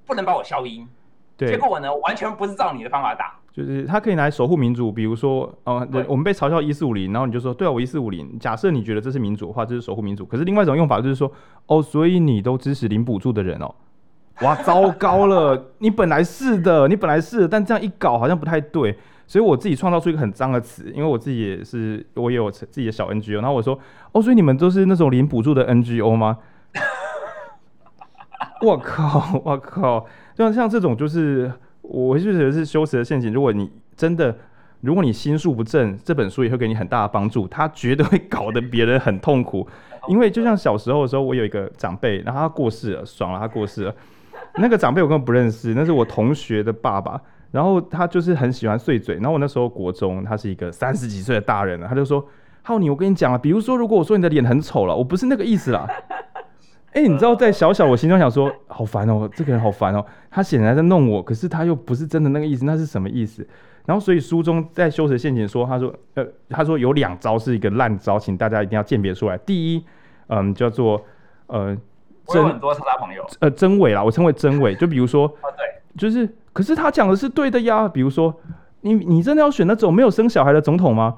[0.06, 0.88] 不能把我消音。
[1.36, 3.38] 对，结果我呢，完全不是照你的方法打。
[3.54, 8.40] 就是他可以拿来守护民主，比如说，哦，我们被嘲笑一四五零，然后你就说，对啊，我一四五零。
[8.40, 10.26] 假设你觉得这是民主的话，这是守护民主。
[10.26, 11.32] 可是另外一种用法就是说，
[11.68, 13.76] 哦，所以你都支持零补助的人哦，
[14.42, 18.98] 哇， 糟糕了，你本来是的，你本来是的，但这样一搞好像不太对，
[19.28, 23.78] 所以我自己创造出一个很脏的词，因为我自己也是，我也有自己的小 NGO，然后我说，
[24.14, 26.40] 哦，所以你们都是那种零补助的 NGO 吗？
[28.64, 31.52] 我靠，我靠，像像这种就是。
[31.84, 33.32] 我就觉得是修辞的陷阱。
[33.32, 34.36] 如果你真的，
[34.82, 37.48] 如果你心术不正，这本书也会给你很大的帮助。
[37.48, 39.68] 他绝对会搞得别人很痛苦，
[40.10, 43.96] 因为就像小时候的时候，我有一个长辈，然后他过世了，爽了，他过世了。
[44.56, 47.22] 那个长辈我根本不认识，那是我同学的爸爸。
[47.52, 49.16] 然后他就是很喜欢碎嘴。
[49.16, 52.26] 然后我那时候国中，他是一个三十几岁的大人了，他就说
[52.64, 55.88] ：“浩宁，我跟你讲啊，比如说，如果我说你的脸很丑了，我不是那个意思啦。”
[56.94, 63.46] 哎、欸，你知道在小小我心中想说，好烦哦，这个人好烦哦，他显然在弄我，可是他又不是真的那个意思，那是什么意思？
[63.86, 69.36] 然后所以书中在修辞陷阱说，他说，呃，他说有两招是一个烂招，请大家一定要鉴别出来。
[69.40, 69.84] 第一，
[70.28, 71.04] 嗯，叫做
[71.48, 71.76] 呃，
[72.28, 74.76] 真很多是他朋友，呃，真伪啦，我称为真伪。
[74.76, 75.66] 就比如说， 啊对，
[75.98, 77.88] 就是，可是他讲的是对的呀。
[77.88, 78.32] 比如说，
[78.82, 81.16] 你你真的要选那种没有生小孩的总统吗？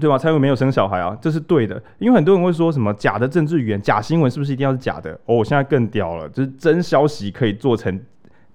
[0.00, 0.18] 对吧？
[0.18, 1.80] 蔡英文没有生小孩啊，这是对的。
[1.98, 5.12] 因为很多人会说什么假的政治语言、假新闻是不是一定要是假的？
[5.26, 8.00] 哦，我现在更屌了，就是真消息可以做成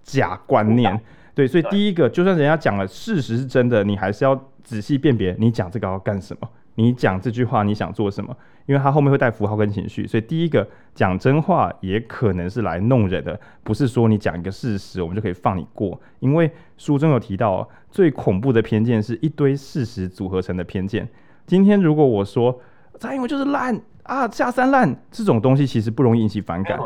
[0.04, 1.00] 假观念。
[1.34, 6.50] 对，所以第一个，就算人家讲了事实是真的，你还是要仔细辨别，你讲这个要干什么？
[6.76, 8.36] 你讲这句话你想做什么？
[8.66, 10.08] 因为它后面会带符号跟情绪。
[10.08, 16.00] 所以第一个，讲真话也可能是来弄人的，不是说你讲一个事实，我们就可以放你过。
[16.20, 21.08] 因为书中有提到，最恐怖的偏见是一堆事实组合成的偏见。
[21.50, 22.62] 今天如果我说
[23.00, 26.78] 蔡英文就是烂啊，下三滥这种东西其实不容易引起反感。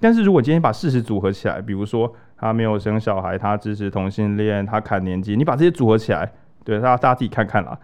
[0.00, 6.32] 但是如果今天把事实组合起来，比如说他没有生小孩，他支持同性恋，他砍年纪，你把这些组合起来，
[6.64, 7.78] 对，大家大家自己看看啦。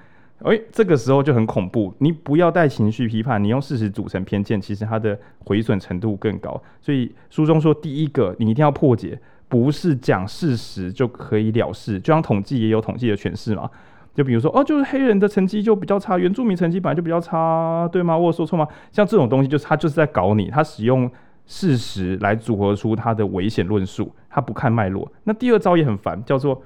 [0.44, 1.92] 诶，这个时候就很恐怖。
[1.98, 6.58] 你不要带情绪批判，你用事实组成偏见，其实它的毁损程度更高。
[6.80, 12.00] 所以书中说，第一个你一定要破解，不是讲事实就可以了事。
[12.00, 13.70] 就像统计也有统计的诠释嘛。
[14.14, 18.16] 就比如说哦，就是黑人的成绩就比较差，原住民成绩本来就比较差，对吗？
[18.16, 18.66] 我有说错吗？
[18.92, 21.10] 像这种东西，就是他就是在搞你，他使用
[21.46, 25.10] 事实来组合出他的危险论述，他不看脉络。
[25.24, 26.62] 那第二招也很烦，叫做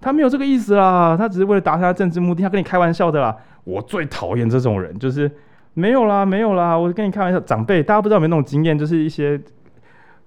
[0.00, 3.36] 他没有这个意思啦，他只是为了达成他政治目的，他跟你开玩笑的啦。
[3.64, 5.30] 我最讨厌这种人，就是
[5.74, 7.38] 没有啦，没有啦，我跟你开玩笑。
[7.40, 9.40] 长辈，大家不知道有没有那种经验，就是一些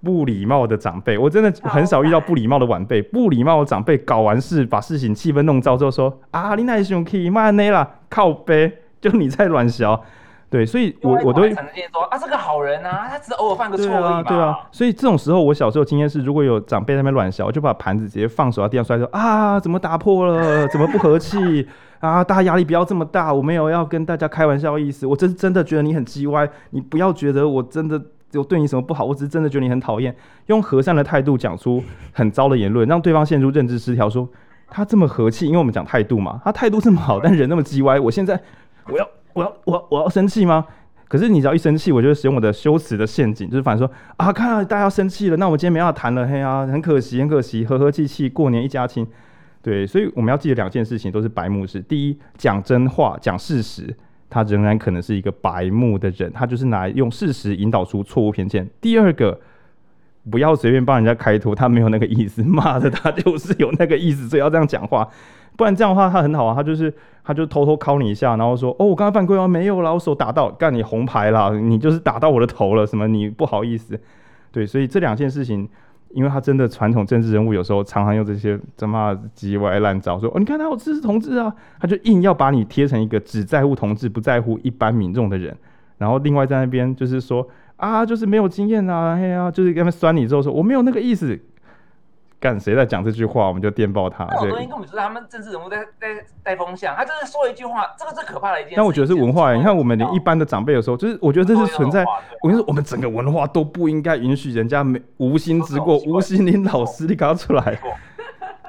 [0.05, 3.01] 不礼貌的长辈，我真的很少遇到不礼貌的晚辈。
[3.01, 9.99] 不礼貌的长辈搞完事，把事情气氛弄糟之后说啊，你那兄弟妈内啦，靠背，就你在乱笑。
[10.47, 11.59] 对，所以我我都会说
[12.11, 14.23] 啊，这个好人啊，他只是偶尔犯个错而已嘛。
[14.23, 20.67] 对啊，对啊，所以这种时候，我小时候经验是，如果有长辈在那边乱笑，我就把盘子直接放手到地上摔，说啊，怎么打破了？
[20.67, 21.67] 怎么不和气？
[21.99, 27.99] 啊，大家压力不要这么大，我没有要跟大家开玩笑的意思，我真真的觉得你很叽歪，你不要觉得我真的
[28.35, 30.15] 有对你什么不好，我只是真的觉得你很讨厌，
[30.45, 34.29] 用和善的态度讲出很糟的言论，让对方陷入认知失调，说
[34.69, 38.39] 他这么和气，因为我们讲态度嘛，他态度这么好，但人那么叽歪，我现在
[38.87, 39.07] 我要。
[39.35, 40.65] 我要我我要生气吗？
[41.09, 49.05] 可是你只要一生气，我就使用我的修辞的陷阱，就是反说啊，看到大家生气了，那我今天没办法谈了，嘿啊，很可惜，很可惜，和和气气过年一家亲，
[49.61, 51.81] 对，所以我们要记得两件事情都是白目事。
[51.81, 53.93] 第一，讲真话，讲事实，
[54.29, 58.67] 他仍然可能是一个白目的人，他就是拿用事实引导出错误偏见。
[58.81, 59.39] 第二个，
[60.29, 65.07] 不要随便帮人家开脱，他没有那个意思，骂的他就是有那个意思，所以要这样讲话。
[65.57, 69.47] 不然这样的话，他很好啊，他就是他就偷偷敲你一下，然后说哦，我刚刚犯规吗？
[69.47, 73.97] 没有啦，我手打到，干你红牌啦，你就是打到我的头了，什么你不好意思？
[74.51, 75.67] 对，所以这两件事情，
[76.15, 85.55] 因为他真的传统政治人物有时候常常用这些他妈叽歪烂招，说哦，你看他有支持同志啊，他就硬要把你贴成一个只在乎同志不在乎一般民众的人，
[85.97, 87.45] 然后另外在那边就是说
[87.75, 91.37] 啊，就是没有经验啊，嘿啊，就是跟他们酸你之后说我没有那个意思。
[92.45, 94.23] 干谁在讲这句话，我们就电报他。
[94.39, 98.75] 这种东西根本就是他们政治人物在在带风向，他就是说一句话，这个是可怕的一件事。
[98.75, 102.05] 但我觉得是文化，你看我们连一般的长辈有时候，就是我觉得这是存在。
[102.43, 107.79] 我跟你说，我们整个文化都不应该允许人家没无心之过，无心领老师你搞出来，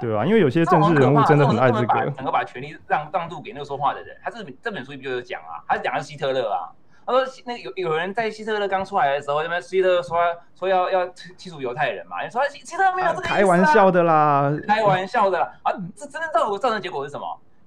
[0.01, 0.24] 对吧？
[0.24, 4.16] 因为有些政治人物真的很爱这个，整个把权力让让渡给那个说话的人。
[4.24, 6.72] 他这这本书不就有讲啊，他讲的是希特勒啊。
[7.07, 10.18] 他说：“那有有人在希特勒刚出来的时候，那边希特勒说
[10.59, 12.24] 说要要剔除犹太人嘛？
[12.24, 13.36] 你说希特勒没有这个意思啊？
[13.36, 15.52] 开玩笑的啦， 开玩笑的啦！
[15.62, 17.24] 啊，这真正造成造成结果是什么？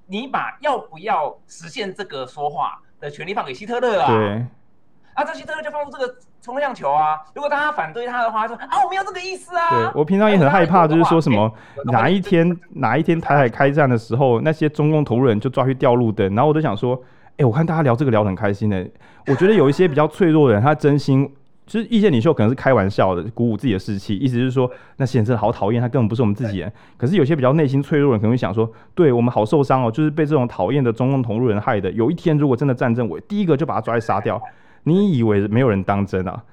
[0.08, 4.08] 你把要不要实现这个说话的权利放给希特勒啊？
[4.08, 4.46] 对，
[5.14, 7.22] 啊，这希特勒就放出这个冲量球啊！
[7.34, 9.70] 如果大家反对他的话，说啊，我没有这个意思啊！
[9.70, 11.50] 对，我平常也很害怕，就是说什么
[11.86, 17.02] 哪一天哪一天台海开战的时候，那些中共投入人就抓去吊路灯，然后我就想说。”
[17.40, 18.86] 哎、欸，我看大家聊这个聊得很开心呢。
[19.28, 21.26] 我觉得有一些比较脆弱的人，他真心
[21.66, 26.70] 就是意见领袖，可能是开玩笑的，鼓舞自己的士气，意思是说那些人真的好讨厌，他根本不是我们自己人。
[26.98, 31.90] 可是有些比较内心脆弱的人，可能会想说，对我们好受伤哦，就是被这种讨厌的中共同路人害的。
[31.94, 34.42] 有一天如果真的战争，我第一个就把他抓来杀掉。
[34.84, 36.44] 你以为没有人当真啊？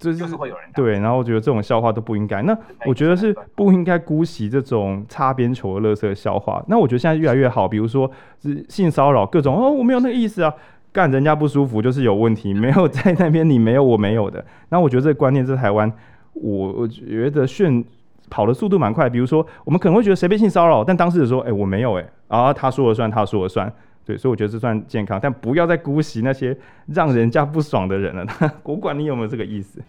[0.00, 2.40] 就是、就是会有人对，然后我觉得这种笑话都不应该。
[2.42, 6.64] 那我觉得是不应该姑息这种擦边球的乐色笑话。
[6.66, 8.10] 那我觉得现在越来越好，比如说
[8.42, 10.52] 是性骚扰各种哦，我没有那个意思啊，
[10.90, 14.42] 干人家不舒服就是有问题，没有在那边你没有我没有的。
[14.70, 15.92] 那我觉得这个观念在台湾，
[16.32, 17.84] 我我觉得炫
[18.30, 19.08] 跑的速度蛮快。
[19.10, 23.70] 比如说我们可能会觉得谁被性骚扰，但当事人说哎、欸、我没有哎、欸，啊他说了算，他说了算。
[24.10, 26.56] 对，所以我觉得这算健康，但不要再姑息那些
[26.86, 28.26] 让人家不爽的人了。
[28.64, 29.80] 我管你有没有这个意思。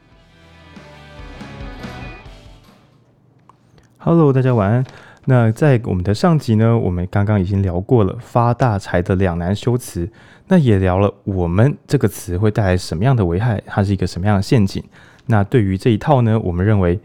[3.98, 4.86] Hello，大家晚安。
[5.26, 10.08] 那在我们的上集呢，我们刚刚已经聊过了发大财的两难修辞，
[10.50, 14.84] 那也聊了我们这个词会带来什么样的危害，它是一个什么样的陷阱。
[15.26, 17.00] 那对于这一套呢，我们认为。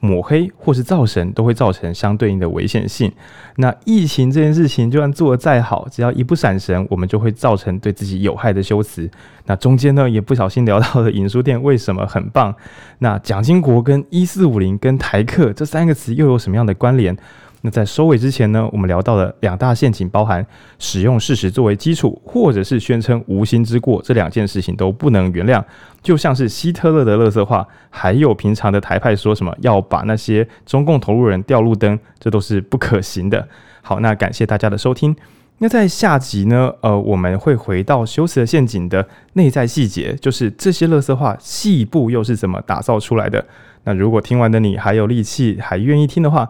[0.00, 3.12] 抹黑或是造神都会造成相对应的危险性。
[3.56, 9.10] 那疫情这件事情，就算做得再好，只要一不闪神，我们就会造成对自己有害的修辞。
[9.46, 12.54] 那中间呢，也不小心聊到了影书店为什么很棒。
[12.98, 17.16] 那蒋经国跟一四五零跟台客这三个词又有什么样的关联？
[17.62, 20.46] 那在收尾之前呢，我们聊到了两大陷阱，包含
[20.78, 25.62] 使用事实作为基础，或者是宣称无心之过，这两件事情都不能原谅。
[26.00, 33.48] 就像是希特勒的垃圾话，还有平常的台派说什么要把那些中共投入人吊路灯，这都是不可行的。
[33.82, 35.14] 好，那感谢大家的收听。
[35.58, 43.44] 那在下集呢，呃，我们会回到修辞的陷阱的内在细节，就是这些垃圾话细部又是怎么打造出来的。
[43.82, 46.48] 那如果听完的你还有力气，还愿意听的话，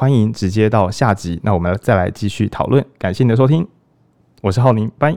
[0.00, 2.82] 欢迎直接到下集，那我们再来继续讨论。
[2.98, 3.68] 感谢你的收听，
[4.40, 5.14] 我是浩宁，拜。